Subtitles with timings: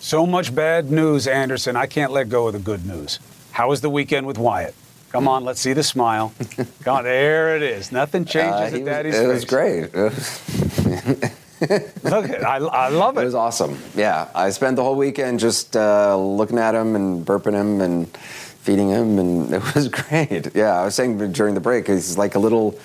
[0.00, 1.74] So much bad news, Anderson.
[1.74, 3.18] I can't let go of the good news.
[3.50, 4.72] How was the weekend with Wyatt?
[5.10, 6.32] Come on, let's see the smile.
[6.84, 7.90] God, there it is.
[7.90, 9.34] Nothing changes Uh, at Daddy's was, it face.
[9.34, 9.84] was great.
[9.92, 9.94] It
[11.60, 13.24] was, Look, I, I love it it.
[13.24, 13.76] was awesome.
[13.96, 18.06] Yeah, I spent the whole weekend just uh, looking at him and burping him and
[18.16, 20.54] feeding him, and it was great.
[20.54, 22.78] Yeah, I was saying during the break, he's like a little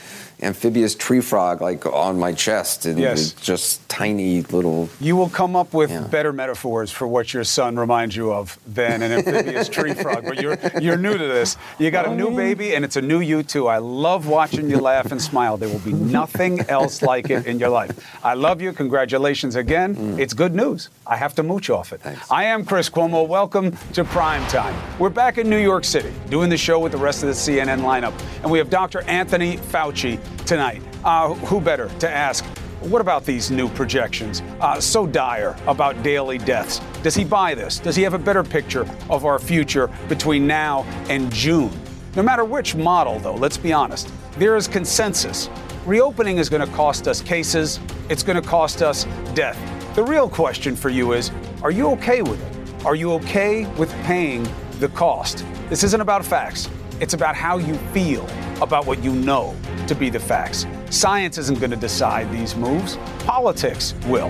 [0.44, 3.32] amphibious tree frog, like on my chest, and Yes.
[3.32, 4.90] it's just tiny little.
[5.00, 6.02] You will come up with Yeah.
[6.02, 10.24] better metaphors for what your son reminds you of than an amphibious tree frog.
[10.26, 11.58] But you're you're new to this.
[11.80, 13.68] You got a new oh, baby, and it's a new you too.
[13.68, 15.58] I love watching you laugh and smile.
[15.58, 17.92] There will be nothing else like it in your life.
[18.24, 18.74] I love you.
[18.74, 19.96] Congratulations again.
[19.96, 20.20] Mm.
[20.20, 20.90] It's good news.
[21.08, 22.02] I have to mooch off it.
[22.02, 22.30] Thanks.
[22.32, 23.28] I am Chris Cuomo.
[23.28, 24.74] Welcome to Prime Time.
[25.00, 27.82] We're back in New York City doing the show with the rest of the CNN
[27.82, 29.02] lineup, and we have Dr.
[29.08, 30.82] Anthony Fauci tonight.
[31.04, 32.46] Uh, who better to ask?
[32.82, 34.42] What about these new projections?
[34.60, 36.82] Uh, so dire about daily deaths.
[37.02, 37.80] Does he buy this?
[37.80, 41.72] Does he have a better picture of our future between now and June?
[42.16, 45.50] No matter which model, though, let's be honest, there is consensus.
[45.86, 49.58] Reopening is going to cost us cases, it's going to cost us death.
[49.96, 51.32] The real question for you is
[51.62, 52.86] are you okay with it?
[52.86, 54.46] Are you okay with paying
[54.80, 55.46] the cost?
[55.70, 58.28] This isn't about facts, it's about how you feel
[58.62, 59.56] about what you know
[59.88, 60.66] to be the facts.
[60.90, 64.30] Science isn't going to decide these moves, politics will.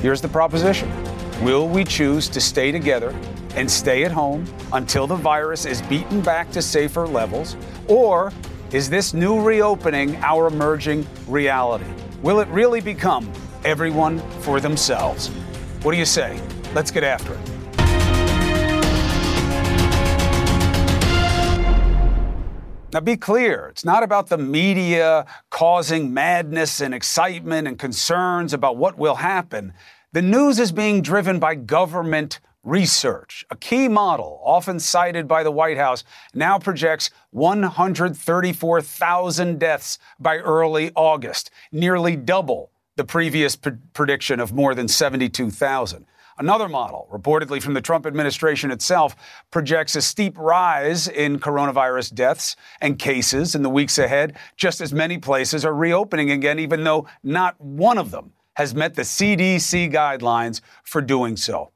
[0.00, 0.90] Here's the proposition
[1.42, 3.14] Will we choose to stay together
[3.56, 7.56] and stay at home until the virus is beaten back to safer levels?
[7.88, 8.32] Or
[8.72, 11.84] is this new reopening our emerging reality?
[12.22, 13.30] Will it really become
[13.64, 15.28] everyone for themselves?
[15.82, 16.40] What do you say?
[16.74, 17.51] Let's get after it.
[22.92, 28.76] Now, be clear, it's not about the media causing madness and excitement and concerns about
[28.76, 29.72] what will happen.
[30.12, 33.46] The news is being driven by government research.
[33.50, 36.04] A key model, often cited by the White House,
[36.34, 44.74] now projects 134,000 deaths by early August, nearly double the previous pre- prediction of more
[44.74, 46.04] than 72,000.
[46.38, 49.14] Another model, reportedly from the Trump administration itself,
[49.50, 54.92] projects a steep rise in coronavirus deaths and cases in the weeks ahead, just as
[54.92, 59.92] many places are reopening again, even though not one of them has met the CDC
[59.92, 61.70] guidelines for doing so.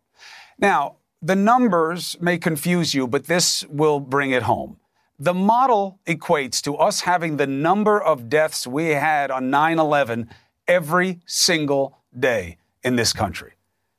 [0.58, 4.78] Now, the numbers may confuse you, but this will bring it home.
[5.18, 10.28] The model equates to us having the number of deaths we had on 9 11
[10.68, 13.55] every single day in this country.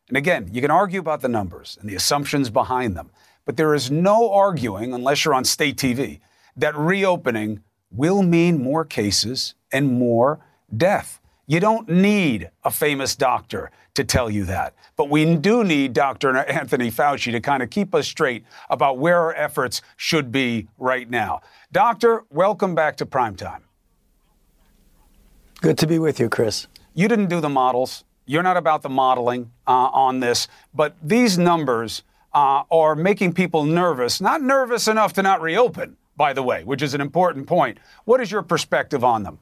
[0.08, 3.10] And again, you can argue about the numbers and the assumptions behind them,
[3.46, 6.20] but there is no arguing, unless you're on state TV,
[6.56, 10.40] that reopening will mean more cases and more
[10.76, 11.20] death.
[11.46, 14.76] You don't need a famous doctor to tell you that.
[14.96, 16.36] But we do need Dr.
[16.38, 21.10] Anthony Fauci to kind of keep us straight about where our efforts should be right
[21.10, 21.42] now.
[21.72, 23.62] Doctor, welcome back to Primetime.
[25.62, 26.68] Good to be with you, Chris.
[26.94, 28.04] You didn't do the models.
[28.28, 33.64] You're not about the modeling uh, on this, but these numbers uh, are making people
[33.64, 34.20] nervous.
[34.20, 37.80] Not nervous enough to not reopen, by the way, which is an important point.
[38.04, 39.40] What is your perspective on them?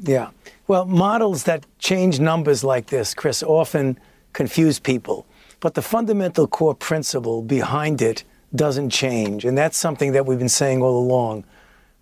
[0.00, 0.30] Yeah.
[0.66, 3.98] Well, models that change numbers like this, Chris, often
[4.32, 5.26] confuse people.
[5.60, 8.24] But the fundamental core principle behind it
[8.54, 9.44] doesn't change.
[9.44, 11.44] And that's something that we've been saying all along.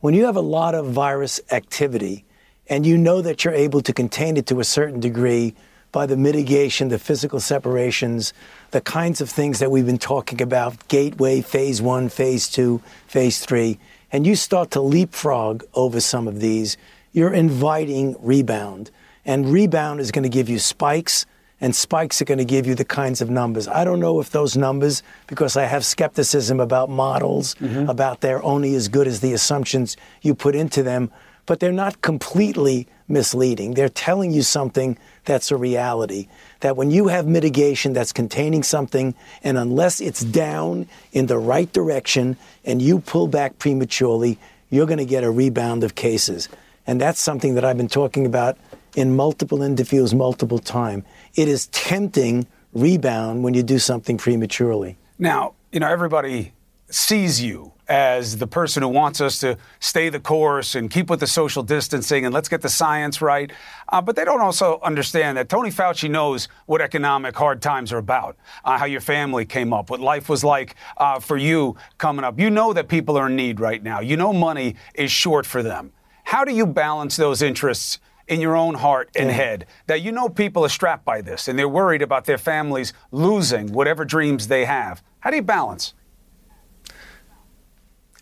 [0.00, 2.24] When you have a lot of virus activity
[2.68, 5.54] and you know that you're able to contain it to a certain degree
[5.92, 8.32] by the mitigation, the physical separations,
[8.72, 13.38] the kinds of things that we've been talking about gateway, phase one, phase two, phase
[13.38, 13.78] three
[14.14, 16.76] and you start to leapfrog over some of these,
[17.10, 18.92] you're inviting rebound.
[19.24, 21.26] And rebound is going to give you spikes,
[21.60, 23.66] and spikes are going to give you the kinds of numbers.
[23.66, 27.90] I don't know if those numbers, because I have skepticism about models, mm-hmm.
[27.90, 31.10] about they're only as good as the assumptions you put into them,
[31.46, 33.74] but they're not completely misleading.
[33.74, 36.28] They're telling you something that's a reality.
[36.60, 41.70] That when you have mitigation that's containing something, and unless it's down in the right
[41.72, 44.38] direction and you pull back prematurely,
[44.70, 46.48] you're going to get a rebound of cases.
[46.86, 48.56] And that's something that I've been talking about
[48.96, 51.04] in multiple interviews, multiple times.
[51.34, 54.96] It is tempting rebound when you do something prematurely.
[55.18, 56.53] Now, you know, everybody
[56.94, 61.20] sees you as the person who wants us to stay the course and keep with
[61.20, 63.52] the social distancing and let's get the science right.
[63.88, 67.98] Uh, but they don't also understand that Tony Fauci knows what economic hard times are
[67.98, 72.24] about, uh, how your family came up, what life was like uh, for you coming
[72.24, 72.38] up.
[72.38, 74.00] You know that people are in need right now.
[74.00, 75.92] You know money is short for them.
[76.22, 77.98] How do you balance those interests
[78.28, 79.34] in your own heart and Yeah.
[79.36, 82.94] head that you know people are strapped by this and they're worried about their families
[83.10, 85.02] losing whatever dreams they have.
[85.20, 85.92] How do you balance?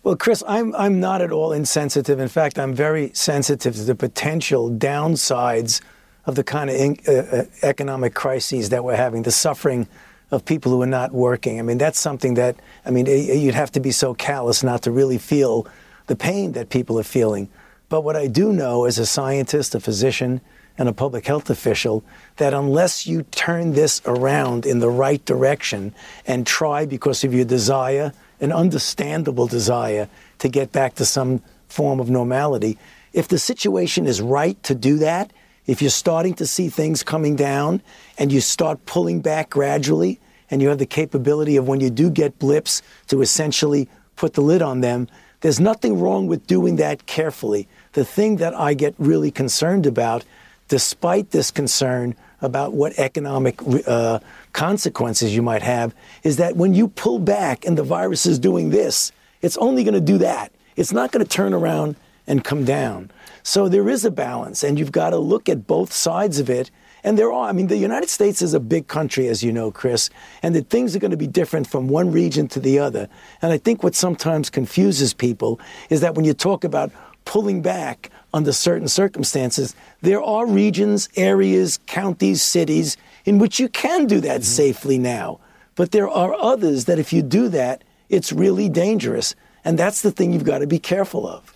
[0.05, 2.19] Well, Chris, I'm I'm not at all insensitive.
[2.19, 5.81] In fact, I'm very sensitive to the potential downsides
[6.27, 9.87] of the kind of in, uh, uh, economic crises that we're having, the suffering
[10.33, 11.61] of people who are not working.
[11.61, 14.91] I mean, that's something that I mean, you'd have to be so callous not to
[14.91, 15.69] really feel
[16.09, 17.49] the pain that people are feeling.
[17.89, 20.41] But what I do know as a scientist, a physician,
[20.79, 22.03] and a public health official
[22.39, 25.95] that unless you turn this around in the right direction
[26.27, 28.13] and try because of your desire,
[28.43, 30.09] an understandable desire
[30.39, 32.77] to get back to some form of normality,
[33.15, 35.33] if the situation is right to do that,
[35.67, 37.81] if you're starting to see things coming down
[38.19, 40.21] and you start pulling back gradually,
[40.53, 44.43] and you have the capability of when you do get blips to essentially put the
[44.43, 45.09] lid on them,
[45.41, 47.67] there's nothing wrong with doing that carefully.
[47.95, 50.25] The thing that I get really concerned about,
[50.69, 54.19] despite this concern about what economic uh,
[54.53, 58.71] consequences you might have, is that when you pull back and the virus is doing
[58.71, 60.53] this, it's only going to do that.
[60.77, 61.97] It's not going to turn around
[62.27, 63.11] and come down.
[63.43, 66.71] So there is a balance, and you've got to look at both sides of it.
[67.05, 69.73] And there are, I mean, the United States is a big country, as you know,
[69.73, 70.09] Chris,
[70.43, 73.09] and that things are going to be different from one region to the other.
[73.43, 75.59] And I think what sometimes confuses people
[75.91, 76.93] is that when you talk about
[77.25, 84.07] pulling back under certain circumstances, there are regions, areas, counties, cities in which you can
[84.07, 85.41] do that safely now.
[85.75, 89.35] But there are others that if you do that, it's really dangerous.
[89.65, 91.55] And that's the thing you've got to be careful of.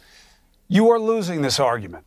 [0.69, 2.05] You are losing this argument,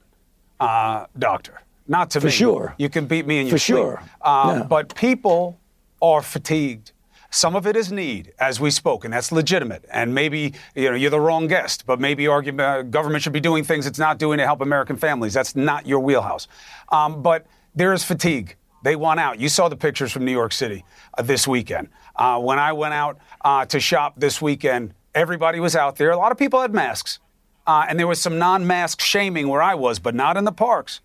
[0.60, 1.62] uh, Doctor.
[1.88, 2.32] Not to For me.
[2.32, 2.76] sure.
[2.78, 3.78] You can beat me in For your sleep.
[3.78, 4.04] For sure.
[4.22, 4.64] Uh, Yeah.
[4.64, 5.60] But people
[6.02, 6.92] are fatigued.
[7.32, 9.86] Some of it is need, as we spoke, and that's legitimate.
[9.92, 13.40] And maybe you know you're the wrong guest, but maybe argument, uh, government should be
[13.40, 15.34] doing things it's not doing to help American families.
[15.34, 16.48] That's not your wheelhouse.
[16.92, 17.46] Um, but
[17.76, 18.56] there is fatigue.
[18.84, 19.40] They want out.
[19.40, 20.86] You saw the pictures from New York City
[21.18, 21.90] uh, this weekend.
[22.16, 26.12] Uh, when I went out uh, to shop this weekend, everybody was out there.
[26.12, 27.20] A lot of people had masks.
[27.68, 30.52] Uh, and there was some non mask shaming where I was, but not in the
[30.52, 31.02] parks.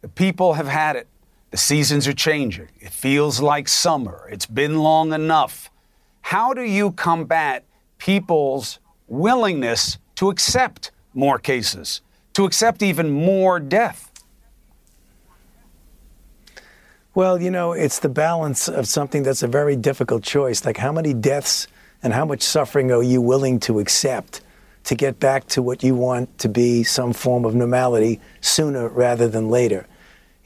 [0.00, 1.06] The people have had it.
[1.50, 2.68] The seasons are changing.
[2.80, 4.28] It feels like summer.
[4.30, 5.70] It's been long enough.
[6.22, 7.64] How do you combat
[7.98, 8.78] people's
[9.08, 12.02] willingness to accept more cases,
[12.34, 14.09] to accept even more death?
[17.20, 20.64] Well, you know, it's the balance of something that's a very difficult choice.
[20.64, 21.66] Like, how many deaths
[22.02, 24.40] and how much suffering are you willing to accept
[24.84, 29.28] to get back to what you want to be some form of normality sooner rather
[29.28, 29.86] than later?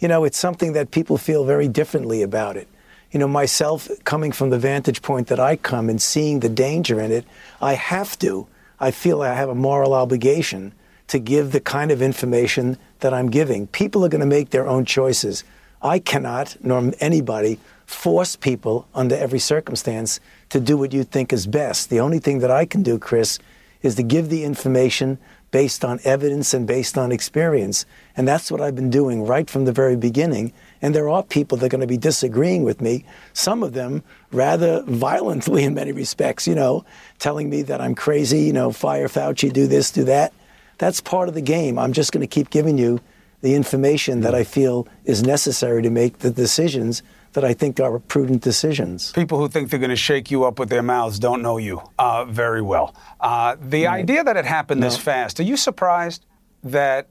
[0.01, 2.67] You know, it's something that people feel very differently about it.
[3.13, 7.01] You know, myself, coming from the vantage point that I come and seeing the danger
[7.01, 7.25] in it,
[7.63, 8.49] I have to.
[8.81, 10.75] I feel I have a moral obligation
[11.07, 13.69] to give the kind of information that I'm giving.
[13.69, 15.45] People are going to make their own choices.
[15.85, 21.47] I cannot, nor anybody, force people under every circumstance to do what you think is
[21.47, 21.91] best.
[21.91, 23.39] The only thing that I can do, Chris,
[23.83, 25.19] is to give the information
[25.51, 27.85] based on evidence and based on experience.
[28.17, 30.53] And that's what I've been doing right from the very beginning.
[30.81, 33.05] And there are people that are going to be disagreeing with me,
[33.35, 34.03] some of them
[34.33, 36.85] rather violently in many respects, you know,
[37.19, 40.33] telling me that I'm crazy, you know, fire Fauci, do this, do that.
[40.79, 41.79] That's part of the game.
[41.79, 43.01] I'm just going to keep giving you
[43.45, 47.03] the information that I feel is necessary to make the decisions
[47.35, 49.13] that I think are prudent decisions.
[49.13, 51.83] People who think they're going to shake you up with their mouths don't know you
[51.99, 52.97] uh, very well.
[53.21, 56.25] Uh, the idea that it happened this fast, are you surprised
[56.63, 57.11] that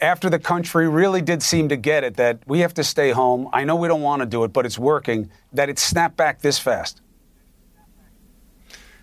[0.00, 3.48] after the country really did seem to get it that we have to stay home?
[3.52, 6.40] I know we don't want to do it, but it's working, that it snapped back
[6.40, 7.00] this fast?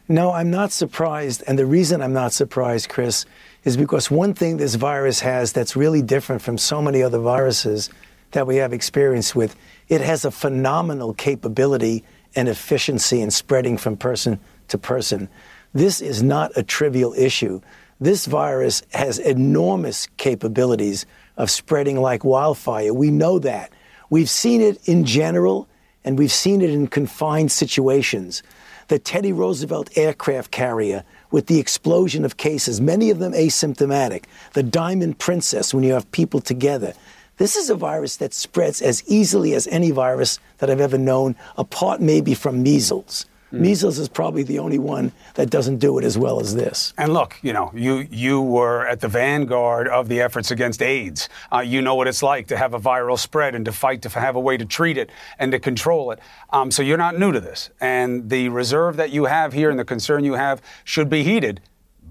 [0.10, 1.42] No, I'm not surprised.
[1.48, 3.26] And the reason I'm not surprised, Chris,
[3.64, 7.90] is because one thing this virus has that's really different from so many other viruses
[8.32, 9.56] that we have experience with,
[9.88, 12.04] it has a phenomenal capability
[12.36, 15.28] and efficiency in spreading from person to person.
[15.74, 17.62] This is not a trivial issue.
[18.00, 21.06] This virus has enormous capabilities
[21.38, 22.94] of spreading like wildfire.
[22.94, 23.72] We know that.
[24.10, 25.68] We've seen it in general,
[26.04, 28.42] and we've seen it in confined situations.
[28.88, 34.24] The Teddy Roosevelt aircraft carrier with the explosion of cases, many of them asymptomatic.
[34.54, 36.94] The Diamond Princess, when you have people together.
[37.38, 41.36] This is a virus that spreads as easily as any virus that I've ever known,
[41.58, 43.26] apart maybe from measles.
[43.52, 46.94] Measles is probably the only one that doesn't do it as well as this.
[46.98, 51.30] And look, you know, you you were at the vanguard of the efforts against AIDS.
[51.52, 54.10] Uh, you know what it's like to have a viral spread and to fight to
[54.10, 56.20] have a way to treat it and to control it.
[56.52, 57.70] Um, so you're not new to this.
[57.82, 61.62] And the reserve that you have here and the concern you have should be heeded,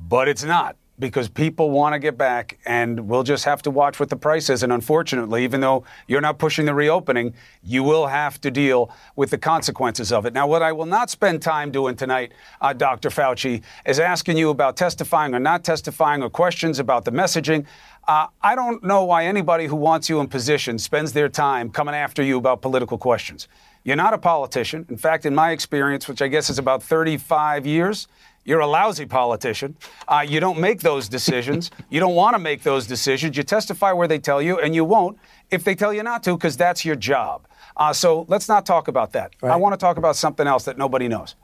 [0.09, 0.77] but it's not.
[0.99, 4.51] Because people want to get back, and we'll just have to watch what the price
[4.51, 4.63] is.
[4.63, 9.31] And unfortunately, even though you're not pushing the reopening, you will have to deal with
[9.31, 10.33] the consequences of it.
[10.33, 13.11] Now, what I will not spend time doing tonight, uh, Dr.
[13.11, 17.65] Fauci, is asking you about testifying or not testifying or questions about the messaging.
[18.09, 21.95] Uh, I don't know why anybody who wants you in position spends their time coming
[21.95, 23.49] after you about political questions.
[23.85, 24.87] You're not a politician.
[24.89, 28.09] In fact, in my experience, which I guess is about 35 years,
[28.49, 29.77] you're a lousy politician.
[30.09, 31.71] Uh, you don't make those decisions.
[31.91, 33.37] you don't want to make those decisions.
[33.37, 35.19] You testify where they tell you, and you won't
[35.51, 37.47] if they tell you not to, because that's your job.
[37.77, 39.35] Uh, so let's not talk about that.
[39.43, 39.53] Right.
[39.53, 41.37] I want to talk about something else that nobody knows.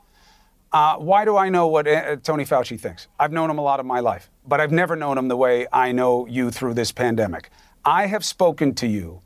[0.73, 3.07] Uh, why do I know what uh, Tony Fauci thinks?
[3.19, 5.67] I've known him a lot of my life, but I've never known him the way
[5.71, 7.51] I know you through this pandemic.
[7.85, 9.21] I have spoken to you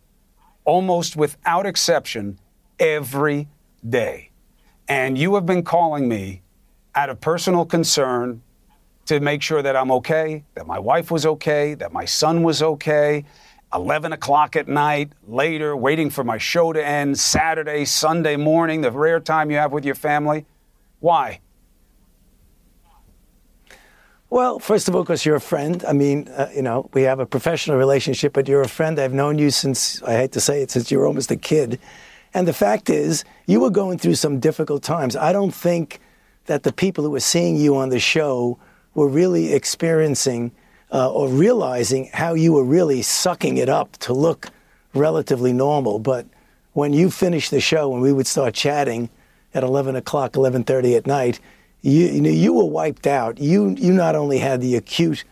[0.65, 2.39] almost without exception
[2.77, 3.47] every
[3.87, 4.31] day.
[4.89, 6.41] And you have been calling me
[6.99, 8.41] out of personal concern
[9.05, 12.61] to make sure that I'm okay, that my wife was okay, that my son was
[12.61, 13.23] okay.
[13.73, 18.91] 11 o'clock at night, later, waiting for my show to end, Saturday, Sunday morning, the
[18.91, 20.45] rare time you have with your family.
[20.99, 21.39] Why?
[24.29, 25.85] Well, first of all, because you're a friend.
[25.87, 28.99] I mean, uh, you know, we have a professional relationship, but you're a friend.
[28.99, 31.79] I've known you since, I hate to say it, since you were almost a kid.
[32.33, 35.15] And the fact is, you were going through some difficult times.
[35.15, 36.01] I don't think
[36.49, 38.57] that the people who were seeing you on the show
[38.95, 40.51] were really experiencing
[40.91, 44.47] uh, or realizing how you were really sucking it up to look
[44.95, 45.99] relatively normal.
[45.99, 46.25] But
[46.73, 49.11] when you finished the show and we would start chatting
[49.53, 51.39] at 11 o'clock, 11:30 at night,
[51.83, 53.37] you, you, know, you were wiped out.
[53.39, 55.25] You you not only had the acute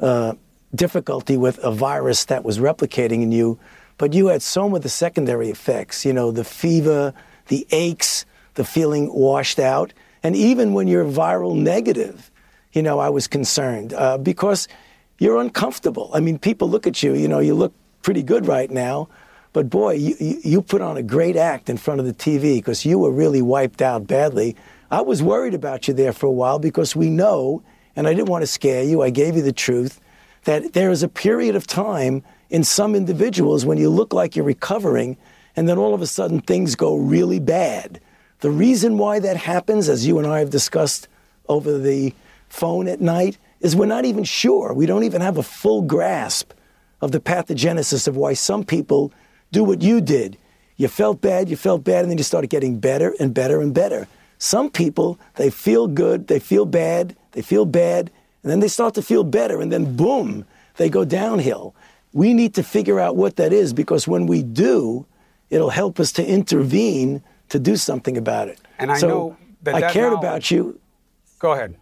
[0.00, 0.32] uh,
[0.74, 3.60] difficulty with a virus that was replicating in you,
[3.96, 6.04] but you had some of the secondary effects.
[6.04, 7.14] You know, the fever,
[7.46, 9.92] the aches, the feeling washed out.
[10.24, 12.30] And even when you're viral negative,
[12.72, 14.66] you know, I was concerned uh, because
[15.18, 16.10] you're uncomfortable.
[16.14, 19.08] I mean, people look at you, you know, you look pretty good right now,
[19.52, 22.86] but boy, you, you put on a great act in front of the TV because
[22.86, 24.56] you were really wiped out badly.
[24.90, 27.62] I was worried about you there for a while because we know,
[27.94, 30.00] and I didn't want to scare you, I gave you the truth,
[30.44, 34.44] that there is a period of time in some individuals when you look like you're
[34.44, 35.18] recovering,
[35.54, 38.00] and then all of a sudden things go really bad.
[38.44, 41.08] The reason why that happens, as you and I have discussed
[41.48, 42.12] over the
[42.50, 44.74] phone at night, is we're not even sure.
[44.74, 46.52] We don't even have a full grasp
[47.00, 49.14] of the pathogenesis of why some people
[49.50, 50.36] do what you did.
[50.76, 53.72] You felt bad, you felt bad, and then you started getting better and better and
[53.72, 54.06] better.
[54.36, 58.10] Some people, they feel good, they feel bad, they feel bad,
[58.42, 60.44] and then they start to feel better, and then boom,
[60.76, 61.74] they go downhill.
[62.12, 65.06] We need to figure out what that is because when we do,
[65.48, 67.22] it'll help us to intervene
[67.54, 68.58] to do something about it.
[68.80, 70.18] And I so know that, I cared knowledge...
[70.18, 70.80] about you.
[71.38, 71.76] Go ahead.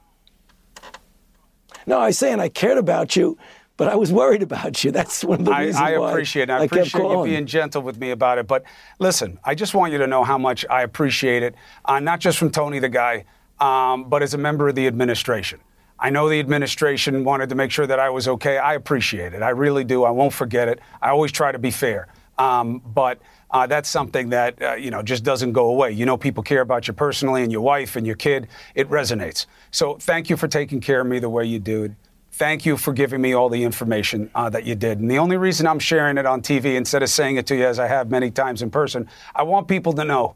[1.86, 3.38] No, I say, and I cared about you,
[3.78, 4.90] but I was worried about you.
[4.98, 6.50] That's one of the reasons I, I appreciate it.
[6.50, 8.46] I, I appreciate you being gentle with me about it.
[8.46, 8.64] But
[8.98, 11.54] listen, I just want you to know how much I appreciate it,
[11.86, 13.24] uh, not just from Tony the guy,
[13.58, 15.58] um, but as a member of the administration.
[15.98, 18.58] I know the administration wanted to make sure that I was okay.
[18.58, 19.40] I appreciate it.
[19.40, 20.04] I really do.
[20.04, 20.80] I won't forget it.
[21.00, 22.08] I always try to be fair.
[22.38, 23.20] Um, but
[23.52, 25.92] uh, that's something that uh, you know just doesn't go away.
[25.92, 28.48] You know, people care about you personally and your wife and your kid.
[28.74, 29.46] It resonates.
[29.70, 31.94] So thank you for taking care of me the way you do.
[32.32, 35.00] Thank you for giving me all the information uh, that you did.
[35.00, 37.66] And the only reason I'm sharing it on TV instead of saying it to you
[37.66, 40.34] as I have many times in person, I want people to know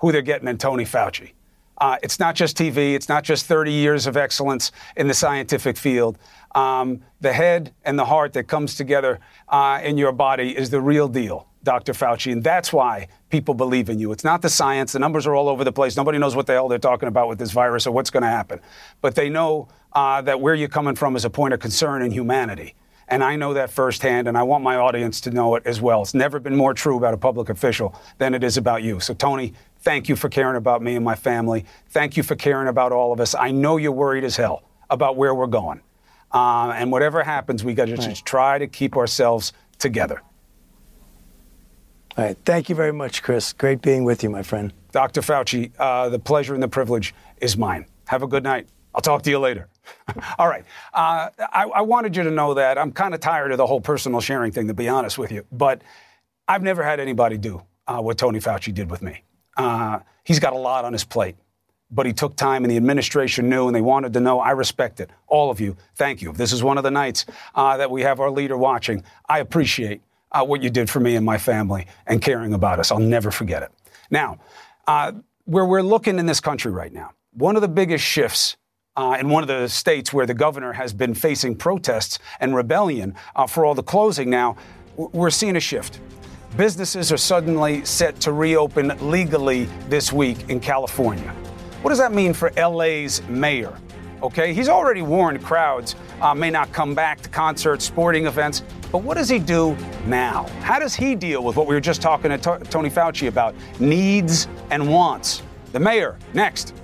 [0.00, 1.32] who they're getting in Tony Fauci.
[1.78, 2.94] Uh, it's not just TV.
[2.94, 6.18] It's not just 30 years of excellence in the scientific field.
[6.54, 10.80] Um, the head and the heart that comes together uh, in your body is the
[10.80, 11.47] real deal.
[11.62, 11.92] Dr.
[11.92, 14.12] Fauci, and that's why people believe in you.
[14.12, 14.92] It's not the science.
[14.92, 15.96] The numbers are all over the place.
[15.96, 18.28] Nobody knows what the hell they're talking about with this virus or what's going to
[18.28, 18.60] happen.
[19.00, 22.10] But they know uh, that where you're coming from is a point of concern in
[22.10, 22.74] humanity.
[23.08, 26.02] And I know that firsthand, and I want my audience to know it as well.
[26.02, 29.00] It's never been more true about a public official than it is about you.
[29.00, 31.64] So, Tony, thank you for caring about me and my family.
[31.88, 33.34] Thank you for caring about all of us.
[33.34, 35.80] I know you're worried as hell about where we're going.
[36.32, 40.20] Uh, and whatever happens, we got to just try to keep ourselves together.
[42.18, 42.36] All right.
[42.44, 43.52] Thank you very much, Chris.
[43.52, 44.72] Great being with you, my friend.
[44.90, 45.20] Dr.
[45.20, 47.86] Fauci, uh, the pleasure and the privilege is mine.
[48.08, 48.66] Have a good night.
[48.92, 49.68] I'll talk to you later.
[50.38, 50.64] All right.
[50.92, 53.80] Uh, I, I, wanted you to know that I'm kind of tired of the whole
[53.80, 55.44] personal sharing thing, to be honest with you.
[55.52, 55.82] But
[56.48, 59.22] I've never had anybody do uh, what Tony Fauci did with me.
[59.56, 61.36] Uh, he's got a lot on his plate,
[61.88, 64.40] but he took time, and the administration knew, and they wanted to know.
[64.40, 65.10] I respect it.
[65.28, 66.32] All of you, thank you.
[66.32, 70.02] This is one of the nights uh, that we have our leader watching, I appreciate
[70.32, 72.90] uh, what you did for me and my family and caring about us.
[72.90, 73.70] I'll never forget it.
[74.10, 74.38] Now,
[74.86, 75.12] uh,
[75.44, 78.56] where we're looking in this country right now, one of the biggest shifts
[78.96, 83.14] uh, in one of the states where the governor has been facing protests and rebellion
[83.36, 84.56] uh, for all the closing now,
[84.96, 86.00] we're seeing a shift.
[86.56, 91.30] Businesses are suddenly set to reopen legally this week in California.
[91.82, 93.78] What does that mean for LA's mayor?
[94.20, 98.64] Okay, he's already warned crowds uh, may not come back to concerts, sporting events.
[98.90, 100.48] But what does he do now?
[100.60, 103.54] How does he deal with what we were just talking to T- Tony Fauci about
[103.78, 105.42] needs and wants?
[105.72, 106.74] The mayor, next.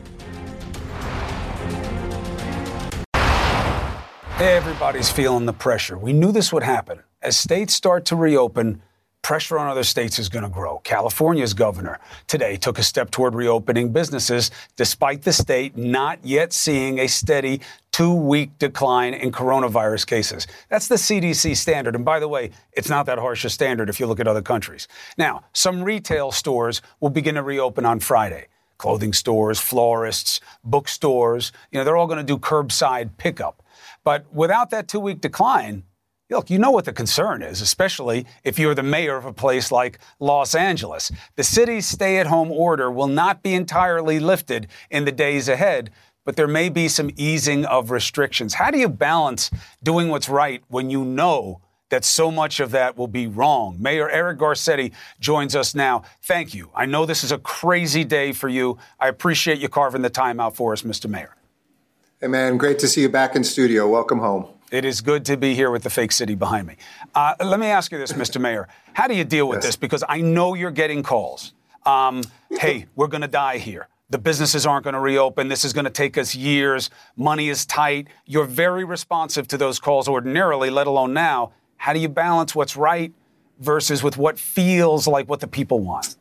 [4.38, 5.98] Everybody's feeling the pressure.
[5.98, 7.02] We knew this would happen.
[7.22, 8.82] As states start to reopen,
[9.24, 10.78] pressure on other states is going to grow.
[10.84, 17.00] California's governor today took a step toward reopening businesses despite the state not yet seeing
[17.00, 20.46] a steady two week decline in coronavirus cases.
[20.68, 21.96] That's the CDC standard.
[21.96, 24.42] And by the way, it's not that harsh a standard if you look at other
[24.42, 24.86] countries.
[25.16, 28.48] Now, some retail stores will begin to reopen on Friday.
[28.76, 33.62] Clothing stores, florists, bookstores, you know, they're all going to do curbside pickup.
[34.02, 35.84] But without that two week decline,
[36.30, 39.70] Look, you know what the concern is, especially if you're the mayor of a place
[39.70, 41.12] like Los Angeles.
[41.36, 45.90] The city's stay at home order will not be entirely lifted in the days ahead,
[46.24, 48.54] but there may be some easing of restrictions.
[48.54, 49.50] How do you balance
[49.82, 53.76] doing what's right when you know that so much of that will be wrong?
[53.78, 56.04] Mayor Eric Garcetti joins us now.
[56.22, 56.70] Thank you.
[56.74, 58.78] I know this is a crazy day for you.
[58.98, 61.08] I appreciate you carving the time out for us, Mr.
[61.08, 61.36] Mayor.
[62.18, 63.86] Hey, man, great to see you back in studio.
[63.86, 64.46] Welcome home.
[64.74, 66.74] It is good to be here with the fake city behind me.
[67.14, 68.40] Uh, let me ask you this, Mr.
[68.40, 68.66] Mayor.
[68.92, 69.66] How do you deal with yes.
[69.66, 69.76] this?
[69.76, 71.54] Because I know you're getting calls.
[71.86, 73.86] Um, hey, we're going to die here.
[74.10, 75.46] The businesses aren't going to reopen.
[75.46, 76.90] This is going to take us years.
[77.14, 78.08] Money is tight.
[78.26, 81.52] You're very responsive to those calls ordinarily, let alone now.
[81.76, 83.12] How do you balance what's right
[83.60, 86.16] versus with what feels like what the people want?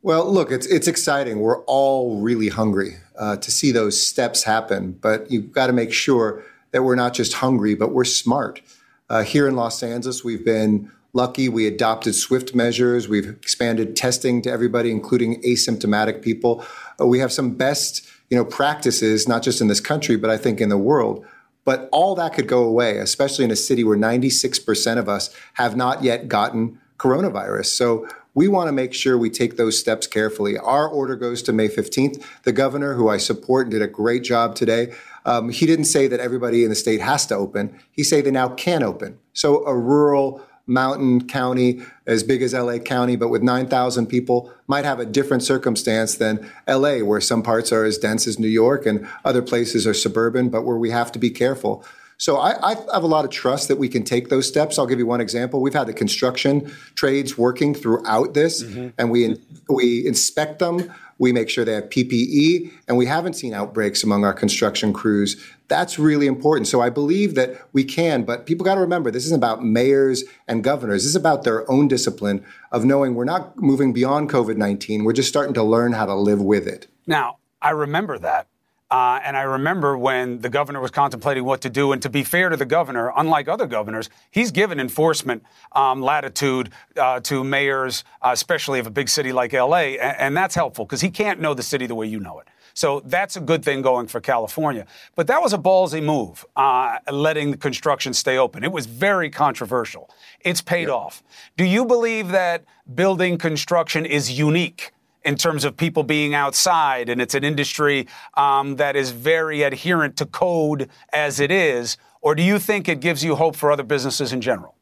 [0.00, 1.40] Well, look, it's it's exciting.
[1.40, 5.92] We're all really hungry uh, to see those steps happen, but you've got to make
[5.92, 8.60] sure that we're not just hungry, but we're smart.
[9.08, 11.48] Uh, here in Los Angeles, we've been lucky.
[11.48, 13.08] We adopted swift measures.
[13.08, 16.64] We've expanded testing to everybody, including asymptomatic people.
[17.00, 20.36] Uh, we have some best, you know, practices, not just in this country, but I
[20.36, 21.24] think in the world.
[21.64, 25.76] But all that could go away, especially in a city where 96% of us have
[25.76, 27.66] not yet gotten coronavirus.
[27.66, 30.56] So we want to make sure we take those steps carefully.
[30.56, 32.24] Our order goes to May 15th.
[32.44, 36.06] The governor, who I support and did a great job today, um, he didn't say
[36.06, 37.78] that everybody in the state has to open.
[37.90, 39.18] He said they now can open.
[39.32, 44.84] So a rural mountain county as big as LA County, but with 9,000 people, might
[44.84, 48.86] have a different circumstance than LA, where some parts are as dense as New York
[48.86, 51.84] and other places are suburban, but where we have to be careful.
[52.20, 54.78] So I, I, have a lot of trust that we can take those steps.
[54.78, 55.62] I'll give you one example.
[55.62, 58.88] We've had the construction trades working throughout this, mm-hmm.
[58.98, 60.92] and we we inspect them.
[61.20, 65.36] We make sure they have PPE, and we haven't seen outbreaks among our construction crews.
[65.68, 66.66] That's really important.
[66.66, 70.24] So I believe that we can, but people got to remember this isn't about mayors
[70.48, 71.02] and governors.
[71.02, 75.04] This is about their own discipline of knowing we're not moving beyond COVID 19.
[75.04, 76.86] We're just starting to learn how to live with it.
[77.06, 78.48] Now, I remember that.
[78.90, 81.92] Uh, and I remember when the governor was contemplating what to do.
[81.92, 86.70] And to be fair to the governor, unlike other governors, he's given enforcement um, latitude
[86.96, 89.96] uh, to mayors, uh, especially of a big city like LA.
[90.00, 92.48] And, and that's helpful because he can't know the city the way you know it.
[92.74, 94.86] So that's a good thing going for California.
[95.14, 98.64] But that was a ballsy move, uh, letting the construction stay open.
[98.64, 100.08] It was very controversial.
[100.40, 100.90] It's paid yep.
[100.90, 101.22] off.
[101.56, 104.92] Do you believe that building construction is unique?
[105.24, 110.16] In terms of people being outside, and it's an industry um, that is very adherent
[110.16, 111.96] to code as it is?
[112.22, 114.74] Or do you think it gives you hope for other businesses in general?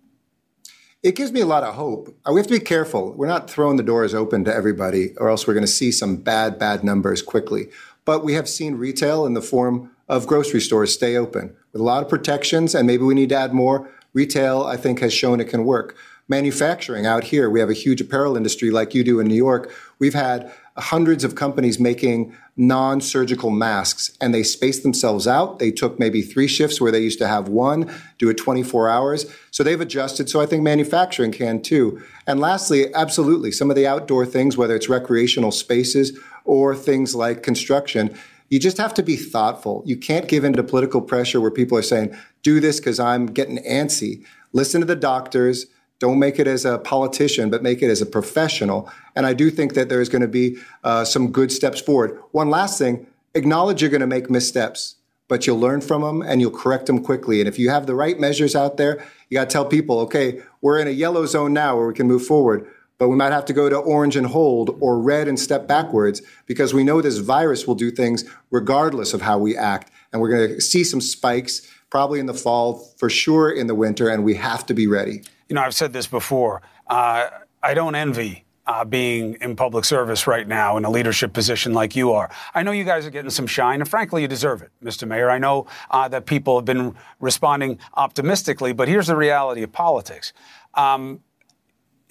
[1.03, 2.09] It gives me a lot of hope.
[2.27, 3.13] Uh, we have to be careful.
[3.13, 6.17] We're not throwing the doors open to everybody, or else we're going to see some
[6.17, 7.69] bad, bad numbers quickly.
[8.05, 11.85] But we have seen retail in the form of grocery stores stay open with a
[11.85, 13.89] lot of protections, and maybe we need to add more.
[14.13, 15.97] Retail, I think, has shown it can work
[16.29, 17.49] manufacturing out here.
[17.49, 19.73] We have a huge apparel industry like you do in New York.
[19.99, 25.59] We've had hundreds of companies making non surgical masks and they spaced themselves out.
[25.59, 29.27] They took maybe three shifts where they used to have one, do it 24 hours.
[29.51, 30.29] So they've adjusted.
[30.29, 32.03] So I think manufacturing can too.
[32.27, 37.43] And lastly, absolutely, some of the outdoor things, whether it's recreational spaces or things like
[37.43, 38.17] construction,
[38.49, 39.83] you just have to be thoughtful.
[39.85, 43.27] You can't give in to political pressure where people are saying, do this because I'm
[43.27, 44.25] getting antsy.
[44.53, 45.67] Listen to the doctors
[45.99, 48.91] don't make it as a politician, but make it as a professional.
[49.17, 52.21] And I do think that there's going to be uh, some good steps forward.
[52.33, 54.97] One last thing acknowledge you're going to make missteps,
[55.29, 57.41] but you'll learn from them and you'll correct them quickly.
[57.41, 60.41] And if you have the right measures out there, you got to tell people, okay,
[60.61, 62.67] we're in a yellow zone now where we can move forward.
[62.97, 66.21] But we might have to go to orange and hold or red and step backwards
[66.47, 69.91] because we know this virus will do things regardless of how we act.
[70.13, 73.75] and we're going to see some spikes probably in the fall, for sure in the
[73.75, 75.23] winter, and we have to be ready.
[75.49, 76.63] You know, I've said this before.
[76.87, 77.29] Uh,
[77.63, 81.97] I don't envy uh, being in public service right now in a leadership position like
[81.97, 82.31] you are.
[82.55, 85.09] I know you guys are getting some shine, and frankly, you deserve it, Mr.
[85.09, 85.31] Mayor.
[85.31, 90.35] I know uh, that people have been responding optimistically, but here's the reality of politics.
[90.75, 91.21] Um,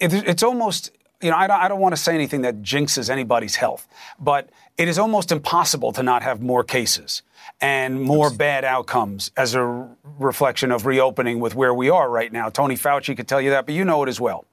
[0.00, 3.10] it, it's almost you know, I don't, I don't want to say anything that jinxes
[3.10, 3.88] anybody's health,
[4.20, 7.22] but it is almost impossible to not have more cases
[7.60, 12.48] and more bad outcomes as a reflection of reopening with where we are right now.
[12.48, 14.44] Tony Fauci could tell you that, but you know it as well.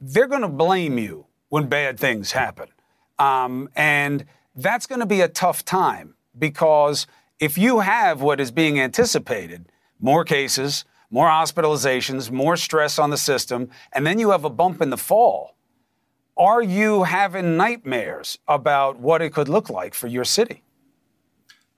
[0.00, 2.68] They're going to blame you when bad things happen.
[3.18, 4.24] Um, and
[4.56, 7.06] that's going to be a tough time because
[7.38, 9.66] if you have what is being anticipated,
[10.00, 14.80] more cases, more hospitalizations, more stress on the system, and then you have a bump
[14.80, 15.54] in the fall,
[16.36, 20.62] are you having nightmares about what it could look like for your city?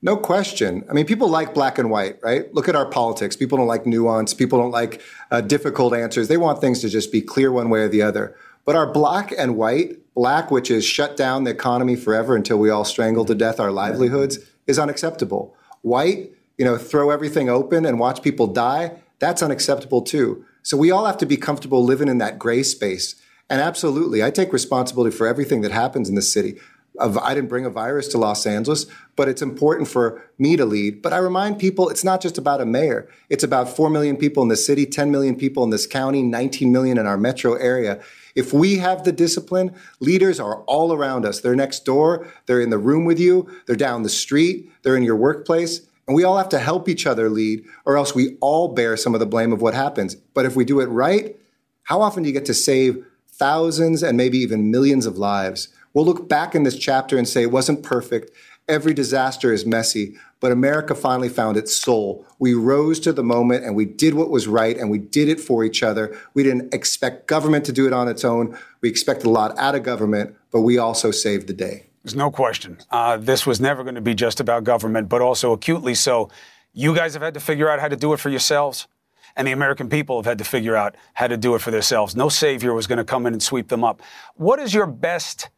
[0.07, 0.85] No question.
[0.89, 2.55] I mean, people like black and white, right?
[2.55, 3.35] Look at our politics.
[3.35, 4.35] People don't like nuance.
[4.35, 6.29] People don't like uh, difficult answers.
[6.29, 8.37] They want things to just be clear one way or the other.
[8.65, 12.71] But our black and white, black, which is shut down the economy forever until we
[12.71, 14.39] all strangle to death our livelihoods,
[14.69, 15.57] is unacceptable.
[15.83, 20.45] White, you know, throw everything open and watch people die, that's unacceptable too.
[20.63, 23.17] So we all have to be comfortable living in that gray space.
[23.51, 26.61] And absolutely, I take responsibility for everything that happens in the city.
[27.01, 31.03] I didn't bring a virus to Los Angeles, but it's important for me to lead.
[31.03, 33.09] But I remind people it's not just about a mayor.
[33.29, 36.73] It's about 4 million people in the city, 10 million people in this county, 19
[36.73, 38.01] million in our metro area.
[38.35, 41.41] If we have the discipline, leaders are all around us.
[41.41, 45.03] They're next door, they're in the room with you, they're down the street, they're in
[45.03, 45.81] your workplace.
[46.07, 49.15] And we all have to help each other lead, or else we all bear some
[49.15, 50.15] of the blame of what happens.
[50.15, 51.37] But if we do it right,
[51.85, 55.69] how often do you get to save thousands and maybe even millions of lives?
[55.97, 58.31] We'll look back in this chapter and say it wasn't perfect.
[58.69, 62.27] Every disaster is messy, but America finally found its soul.
[62.39, 65.41] We rose to the moment and we did what was right and we did it
[65.41, 66.15] for each other.
[66.35, 68.59] We didn't expect government to do it on its own.
[68.83, 71.87] We expected a lot out of government, but we also saved the day.
[72.05, 72.77] There's no question.
[72.91, 76.29] Uh, this was never going to be just about government, but also acutely so.
[76.75, 78.87] You guys have had to figure out how to do it for yourselves
[79.35, 82.17] and the American people have had to figure out how to do it for themselves.
[82.17, 84.03] No savior was going to come in and sweep them up.
[84.35, 85.51] What is your best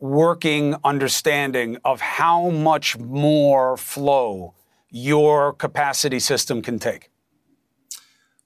[0.00, 4.54] working understanding of how much more flow
[4.90, 7.10] your capacity system can take?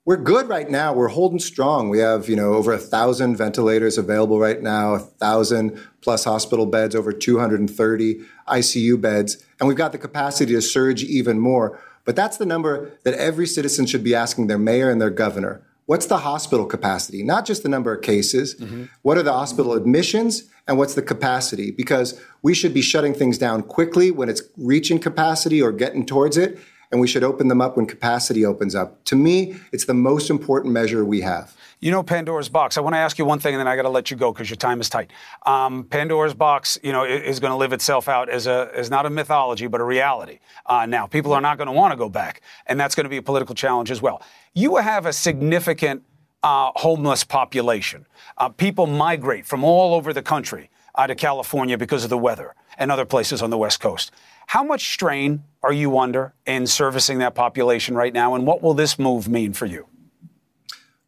[0.05, 0.93] We're good right now.
[0.93, 1.88] We're holding strong.
[1.88, 6.67] We have, you know, over a thousand ventilators available right now, a thousand plus hospital
[6.67, 11.81] beds, over 230 ICU beds, and we've got the capacity to surge even more.
[12.05, 15.62] But that's the number that every citizen should be asking their mayor and their governor.
[15.87, 17.23] What's the hospital capacity?
[17.23, 18.55] Not just the number of cases.
[18.55, 18.85] Mm-hmm.
[19.03, 20.45] What are the hospital admissions?
[20.66, 24.99] and what's the capacity because we should be shutting things down quickly when it's reaching
[24.99, 26.59] capacity or getting towards it
[26.90, 30.31] and we should open them up when capacity opens up to me it's the most
[30.31, 33.55] important measure we have you know pandora's box i want to ask you one thing
[33.55, 35.11] and then i got to let you go because your time is tight
[35.45, 39.05] um, pandora's box you know is going to live itself out as a as not
[39.05, 42.09] a mythology but a reality uh, now people are not going to want to go
[42.09, 44.23] back and that's going to be a political challenge as well
[44.55, 46.03] you have a significant
[46.42, 48.07] uh, homeless population.
[48.37, 52.55] Uh, people migrate from all over the country uh, to California because of the weather
[52.79, 54.11] and other places on the West Coast.
[54.49, 58.75] How much strain are you under in servicing that population right now, and what will
[58.75, 59.87] this move mean for you?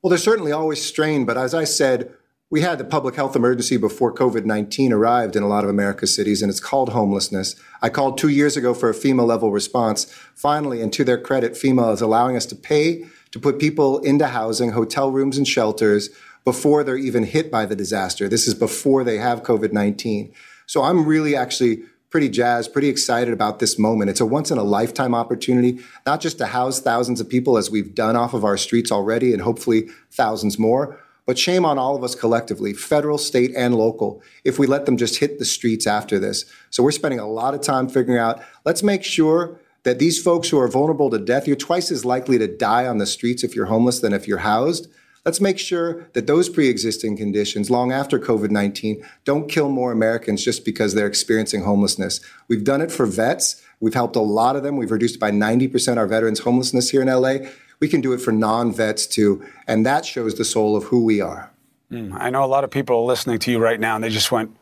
[0.04, 2.12] Well, there's certainly always strain, but as I said,
[2.50, 6.14] we had the public health emergency before COVID 19 arrived in a lot of America's
[6.14, 7.56] cities, and it's called homelessness.
[7.80, 10.04] I called two years ago for a FEMA level response.
[10.34, 14.26] Finally, and to their credit, FEMA is allowing us to pay to put people into
[14.26, 16.10] housing, hotel rooms, and shelters
[16.44, 18.28] before they're even hit by the disaster.
[18.28, 20.34] This is before they have COVID 19.
[20.66, 21.82] So I'm really actually
[22.14, 24.08] pretty jazzed, pretty excited about this moment.
[24.08, 27.72] It's a once in a lifetime opportunity, not just to house thousands of people as
[27.72, 30.96] we've done off of our streets already, and hopefully thousands more.
[31.26, 34.96] But shame on all of us collectively, federal, state, and local, if we let them
[34.96, 36.44] just hit the streets after this.
[36.70, 40.48] So we're spending a lot of time figuring out let's make sure that these folks
[40.50, 43.56] who are vulnerable to death, you're twice as likely to die on the streets if
[43.56, 44.86] you're homeless than if you're housed.
[45.24, 49.90] Let's make sure that those pre existing conditions, long after COVID 19, don't kill more
[49.90, 52.20] Americans just because they're experiencing homelessness.
[52.48, 53.62] We've done it for vets.
[53.80, 54.76] We've helped a lot of them.
[54.76, 57.48] We've reduced by 90% our veterans' homelessness here in LA.
[57.80, 59.44] We can do it for non vets too.
[59.66, 61.50] And that shows the soul of who we are.
[61.90, 64.10] Mm, I know a lot of people are listening to you right now and they
[64.10, 64.56] just went,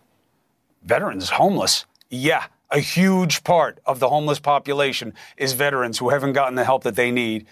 [0.82, 1.86] veterans homeless?
[2.10, 6.82] Yeah, a huge part of the homeless population is veterans who haven't gotten the help
[6.84, 7.46] that they need.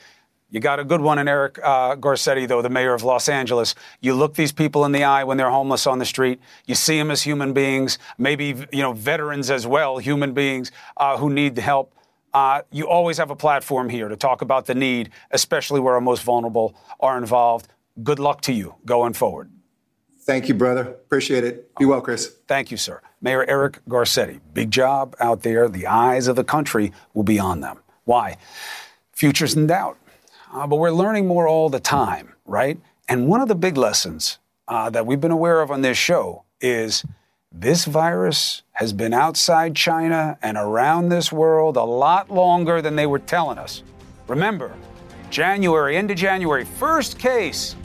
[0.50, 3.76] You got a good one in Eric uh, Garcetti, though, the mayor of Los Angeles.
[4.00, 6.40] You look these people in the eye when they're homeless on the street.
[6.66, 11.16] You see them as human beings, maybe you know veterans as well, human beings uh,
[11.16, 11.94] who need help.
[12.34, 16.00] Uh, you always have a platform here to talk about the need, especially where our
[16.00, 17.68] most vulnerable are involved.
[18.02, 19.50] Good luck to you going forward.
[20.20, 20.82] Thank you, brother.
[20.82, 21.74] Appreciate it.
[21.76, 22.34] Be well, Chris.
[22.46, 23.00] Thank you, sir.
[23.20, 25.68] Mayor Eric Garcetti, big job out there.
[25.68, 27.78] The eyes of the country will be on them.
[28.04, 28.36] Why?
[29.12, 29.98] Future's in doubt.
[30.52, 32.78] Uh, but we're learning more all the time, right?
[33.08, 36.44] And one of the big lessons uh, that we've been aware of on this show
[36.60, 37.04] is
[37.52, 43.06] this virus has been outside China and around this world a lot longer than they
[43.06, 43.82] were telling us.
[44.26, 44.72] Remember,
[45.30, 47.76] January, of January, first case.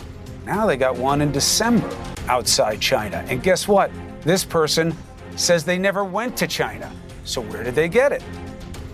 [0.46, 1.90] Now they got one in December
[2.28, 3.24] outside China.
[3.28, 3.92] And guess what?
[4.22, 4.96] This person
[5.36, 6.92] says they never went to China.
[7.26, 8.24] So where did they get it?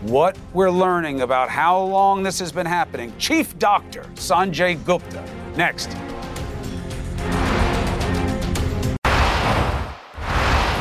[0.01, 3.13] What we're learning about how long this has been happening.
[3.19, 5.23] Chief Doctor Sanjay Gupta.
[5.55, 5.89] Next.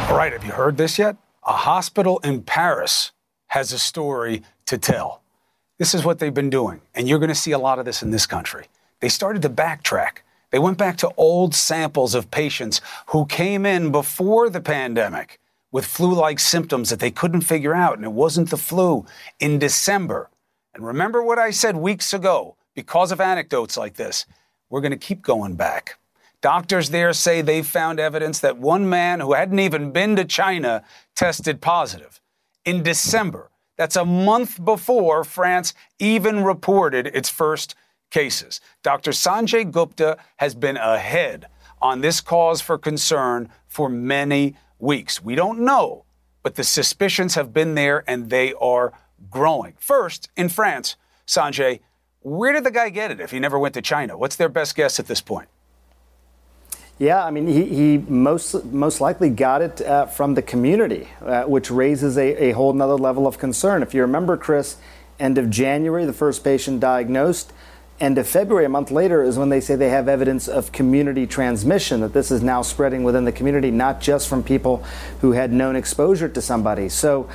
[0.09, 1.17] All right, have you heard this yet?
[1.47, 3.13] A hospital in Paris
[3.49, 5.21] has a story to tell.
[5.77, 8.03] This is what they've been doing, and you're going to see a lot of this
[8.03, 8.69] in this country.
[9.01, 10.21] They started to backtrack.
[10.51, 15.40] They went back to old samples of patients who came in before the pandemic
[15.73, 19.07] with flu like symptoms that they couldn't figure out, and it wasn't the flu
[19.39, 20.31] in December.
[20.75, 24.27] And remember what I said weeks ago because of anecdotes like this,
[24.69, 25.99] we're going to keep going back.
[26.41, 30.83] Doctors there say they found evidence that one man who hadn't even been to China
[31.15, 32.21] tested positive
[32.65, 33.51] in December.
[33.77, 37.75] That's a month before France even reported its first
[38.11, 38.61] cases.
[38.83, 39.11] Dr.
[39.11, 41.47] Sanjay Gupta has been ahead
[41.83, 45.23] on this cause for concern for many weeks.
[45.23, 46.05] We don't know,
[46.43, 48.93] but the suspicions have been there and they are
[49.29, 49.75] growing.
[49.79, 51.81] First, in France, Sanjay,
[52.21, 54.17] where did the guy get it if he never went to China?
[54.17, 55.49] What's their best guess at this point?
[56.99, 61.45] Yeah, I mean, he, he most most likely got it uh, from the community, uh,
[61.45, 63.83] which raises a, a whole nother level of concern.
[63.83, 64.77] If you remember, Chris,
[65.19, 67.55] end of January, the first patient diagnosed.
[68.01, 71.27] End of February, a month later, is when they say they have evidence of community
[71.27, 74.83] transmission, that this is now spreading within the community, not just from people
[75.21, 76.89] who had known exposure to somebody.
[76.89, 77.29] So,